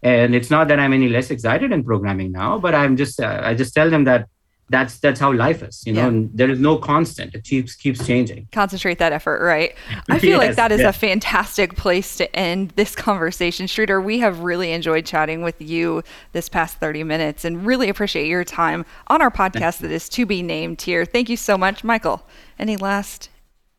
And 0.03 0.33
it's 0.33 0.49
not 0.49 0.67
that 0.69 0.79
i'm 0.79 0.93
any 0.93 1.09
less 1.09 1.31
excited 1.31 1.71
in 1.71 1.83
programming 1.83 2.31
now 2.31 2.57
but 2.57 2.73
i'm 2.75 2.97
just 2.97 3.19
uh, 3.19 3.41
i 3.43 3.53
just 3.53 3.73
tell 3.73 3.89
them 3.89 4.03
that 4.05 4.27
that's 4.71 4.97
that's 4.99 5.19
how 5.19 5.31
life 5.33 5.61
is 5.61 5.83
you 5.85 5.93
know 5.93 6.09
yeah. 6.09 6.27
there 6.33 6.49
is 6.49 6.59
no 6.59 6.77
constant. 6.77 7.35
It 7.35 7.43
keeps 7.43 7.75
keeps 7.75 8.05
changing. 8.05 8.47
Concentrate 8.51 8.97
that 8.99 9.13
effort 9.13 9.43
right? 9.43 9.75
I 10.09 10.17
feel 10.17 10.31
yes, 10.39 10.47
like 10.47 10.55
that 10.55 10.71
is 10.71 10.81
yes. 10.81 10.95
a 10.95 10.97
fantastic 10.97 11.75
place 11.75 12.15
to 12.17 12.35
end 12.35 12.71
this 12.75 12.95
conversation. 12.95 13.67
Sridhar 13.67 14.03
we 14.03 14.19
have 14.19 14.39
really 14.39 14.71
enjoyed 14.71 15.05
chatting 15.05 15.41
with 15.43 15.61
you 15.61 16.03
this 16.31 16.49
past 16.49 16.77
30 16.77 17.03
minutes 17.03 17.45
and 17.45 17.65
really 17.65 17.89
appreciate 17.89 18.27
your 18.27 18.43
time 18.43 18.85
on 19.07 19.21
our 19.21 19.31
podcast 19.31 19.79
that 19.79 19.91
is 19.91 20.09
to 20.09 20.25
be 20.25 20.41
named 20.41 20.81
here. 20.81 21.05
Thank 21.05 21.29
you 21.29 21.37
so 21.37 21.57
much. 21.57 21.83
Michael 21.83 22.25
any 22.57 22.77
last 22.77 23.29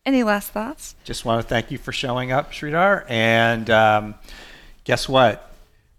any 0.05 0.23
last 0.23 0.51
thoughts? 0.51 0.97
Just 1.05 1.25
want 1.25 1.41
to 1.41 1.49
thank 1.49 1.71
you 1.71 1.79
for 1.79 1.93
showing 1.93 2.33
up 2.33 2.53
Sridhar 2.53 3.09
and 3.09 3.71
um, 3.71 4.15
guess 4.85 5.09
what 5.09 5.52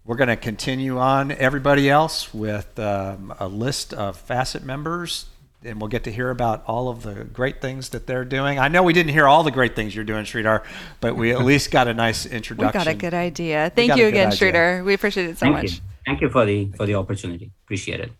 we're 0.04 0.16
going 0.16 0.28
to 0.28 0.36
continue 0.36 0.98
on, 0.98 1.32
everybody 1.32 1.88
else, 1.88 2.32
with 2.34 2.78
um, 2.78 3.34
a 3.38 3.48
list 3.48 3.94
of 3.94 4.16
Facet 4.18 4.62
members, 4.62 5.26
and 5.62 5.80
we'll 5.80 5.88
get 5.88 6.04
to 6.04 6.12
hear 6.12 6.28
about 6.30 6.62
all 6.66 6.88
of 6.88 7.02
the 7.02 7.24
great 7.24 7.62
things 7.62 7.88
that 7.90 8.06
they're 8.06 8.24
doing. 8.24 8.58
I 8.58 8.68
know 8.68 8.82
we 8.82 8.92
didn't 8.92 9.12
hear 9.12 9.26
all 9.26 9.42
the 9.42 9.50
great 9.50 9.74
things 9.74 9.94
you're 9.94 10.04
doing, 10.04 10.24
Sridhar, 10.24 10.62
but 11.00 11.16
we 11.16 11.32
at 11.32 11.42
least 11.42 11.70
got 11.70 11.88
a 11.88 11.94
nice 11.94 12.26
introduction. 12.26 12.78
We 12.80 12.84
got 12.84 12.92
a 12.92 12.98
good 12.98 13.14
idea. 13.14 13.72
Thank 13.74 13.96
you 13.96 14.06
again, 14.06 14.30
Sridhar. 14.30 14.84
We 14.84 14.92
appreciate 14.92 15.30
it 15.30 15.38
so 15.38 15.46
Thank 15.46 15.54
much. 15.54 15.72
You. 15.72 15.80
Thank 16.04 16.20
you 16.20 16.28
for 16.28 16.44
the 16.44 16.66
for 16.76 16.84
the 16.84 16.96
opportunity. 16.96 17.50
Appreciate 17.64 18.00
it. 18.00 18.12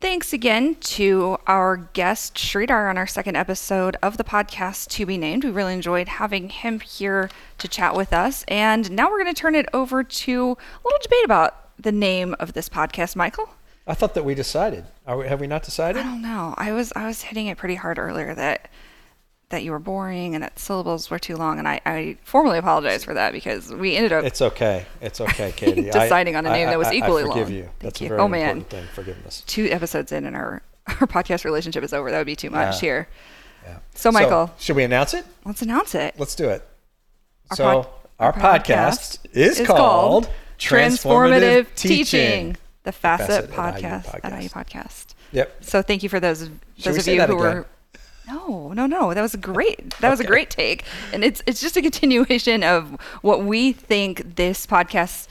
Thanks 0.00 0.32
again 0.32 0.76
to 0.76 1.38
our 1.48 1.76
guest, 1.76 2.36
Sridhar, 2.36 2.88
on 2.88 2.96
our 2.96 3.06
second 3.06 3.34
episode 3.34 3.96
of 4.00 4.16
the 4.16 4.22
podcast 4.22 4.90
To 4.90 5.04
Be 5.04 5.18
Named. 5.18 5.42
We 5.42 5.50
really 5.50 5.72
enjoyed 5.72 6.06
having 6.06 6.50
him 6.50 6.78
here 6.78 7.28
to 7.58 7.66
chat 7.66 7.96
with 7.96 8.12
us. 8.12 8.44
And 8.46 8.92
now 8.92 9.10
we're 9.10 9.20
going 9.20 9.34
to 9.34 9.40
turn 9.40 9.56
it 9.56 9.68
over 9.74 10.04
to 10.04 10.40
a 10.52 10.80
little 10.84 11.00
debate 11.02 11.24
about 11.24 11.76
the 11.80 11.90
name 11.90 12.36
of 12.38 12.52
this 12.52 12.68
podcast, 12.68 13.16
Michael. 13.16 13.48
I 13.88 13.94
thought 13.94 14.14
that 14.14 14.24
we 14.24 14.36
decided. 14.36 14.84
We, 15.08 15.26
have 15.26 15.40
we 15.40 15.48
not 15.48 15.64
decided? 15.64 15.98
I 15.98 16.04
don't 16.04 16.22
know. 16.22 16.54
I 16.56 16.70
was 16.70 16.92
I 16.94 17.08
was 17.08 17.22
hitting 17.22 17.48
it 17.48 17.58
pretty 17.58 17.74
hard 17.74 17.98
earlier 17.98 18.36
that 18.36 18.68
that 19.50 19.62
you 19.62 19.70
were 19.70 19.78
boring 19.78 20.34
and 20.34 20.44
that 20.44 20.58
syllables 20.58 21.10
were 21.10 21.18
too 21.18 21.36
long, 21.36 21.58
and 21.58 21.66
I, 21.66 21.80
I 21.86 22.16
formally 22.22 22.58
apologize 22.58 23.04
for 23.04 23.14
that 23.14 23.32
because 23.32 23.72
we 23.72 23.96
ended 23.96 24.12
up. 24.12 24.24
It's 24.24 24.42
okay. 24.42 24.84
It's 25.00 25.20
okay, 25.20 25.52
Katie. 25.56 25.82
deciding 25.82 26.36
I, 26.36 26.38
on 26.38 26.46
a 26.46 26.50
name 26.50 26.68
I, 26.68 26.72
that 26.72 26.78
was 26.78 26.92
equally 26.92 27.22
long. 27.22 27.32
I 27.32 27.34
forgive 27.34 27.48
long. 27.48 27.58
you. 27.58 27.70
That's 27.78 28.00
a 28.00 28.08
very 28.08 28.20
oh, 28.20 28.28
man. 28.28 28.62
thing. 28.64 28.84
Forgiveness. 28.94 29.42
Two 29.46 29.66
episodes 29.70 30.12
in, 30.12 30.26
and 30.26 30.36
our 30.36 30.62
our 30.86 31.06
podcast 31.06 31.44
relationship 31.44 31.82
is 31.82 31.92
over. 31.92 32.10
That 32.10 32.18
would 32.18 32.26
be 32.26 32.36
too 32.36 32.50
much 32.50 32.74
yeah. 32.74 32.80
here. 32.80 33.08
Yeah. 33.64 33.78
So, 33.94 34.12
Michael, 34.12 34.48
so, 34.48 34.52
should 34.58 34.76
we 34.76 34.84
announce 34.84 35.14
it? 35.14 35.24
Let's 35.44 35.62
announce 35.62 35.94
it. 35.94 36.14
Let's 36.18 36.34
do 36.34 36.48
it. 36.48 36.66
Our 37.50 37.56
so, 37.56 37.64
pod, 37.64 37.88
our, 38.18 38.32
our, 38.38 38.58
podcast, 38.58 39.18
is, 39.32 39.60
is 39.60 39.66
called 39.66 40.28
Transformative, 40.58 41.66
Transformative 41.68 41.74
Teaching, 41.74 41.96
Teaching, 41.96 42.56
the 42.84 42.92
Facet, 42.92 43.50
Facet 43.50 43.50
podcast 43.50 44.04
podcast. 44.04 44.42
IU 44.42 44.48
Podcast. 44.48 45.06
Yep. 45.32 45.64
So 45.64 45.82
thank 45.82 46.02
you 46.02 46.08
for 46.08 46.20
those 46.20 46.50
those 46.82 46.98
of 46.98 47.06
you 47.06 47.20
who 47.20 47.24
again? 47.24 47.36
were 47.36 47.66
no, 48.28 48.72
no, 48.72 48.86
no. 48.86 49.14
That 49.14 49.22
was 49.22 49.34
great. 49.36 49.90
That 49.90 50.08
okay. 50.08 50.10
was 50.10 50.20
a 50.20 50.24
great 50.24 50.50
take. 50.50 50.84
And 51.12 51.24
it's 51.24 51.42
it's 51.46 51.60
just 51.60 51.76
a 51.76 51.82
continuation 51.82 52.62
of 52.62 52.90
what 53.22 53.44
we 53.44 53.72
think 53.72 54.36
this 54.36 54.66
podcast 54.66 55.28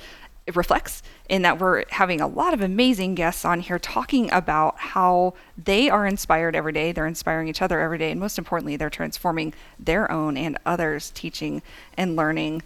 reflects 0.53 1.03
in 1.29 1.41
that 1.41 1.59
we're 1.59 1.83
having 1.89 2.21
a 2.21 2.27
lot 2.27 2.53
of 2.53 2.61
amazing 2.61 3.15
guests 3.15 3.43
on 3.43 3.59
here 3.59 3.77
talking 3.77 4.31
about 4.31 4.77
how 4.77 5.33
they 5.57 5.89
are 5.89 6.05
inspired 6.05 6.55
every 6.55 6.71
day, 6.71 6.91
they're 6.91 7.05
inspiring 7.07 7.49
each 7.49 7.61
other 7.61 7.81
every 7.81 7.97
day, 7.97 8.11
and 8.11 8.19
most 8.19 8.37
importantly, 8.37 8.77
they're 8.77 8.89
transforming 8.89 9.53
their 9.77 10.09
own 10.09 10.37
and 10.37 10.57
others' 10.65 11.11
teaching 11.11 11.61
and 11.97 12.15
learning 12.15 12.61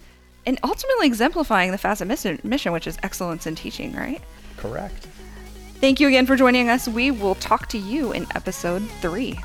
and 0.46 0.58
ultimately 0.62 1.06
exemplifying 1.06 1.72
the 1.72 1.78
facet 1.78 2.06
mission, 2.06 2.38
mission 2.44 2.72
which 2.72 2.86
is 2.86 2.98
excellence 3.02 3.46
in 3.46 3.54
teaching, 3.54 3.92
right? 3.94 4.20
Correct. 4.56 5.06
Thank 5.80 5.98
you 5.98 6.06
again 6.06 6.26
for 6.26 6.36
joining 6.36 6.68
us. 6.68 6.86
We 6.86 7.10
will 7.10 7.34
talk 7.36 7.66
to 7.68 7.78
you 7.78 8.12
in 8.12 8.26
episode 8.34 8.88
three. 9.00 9.40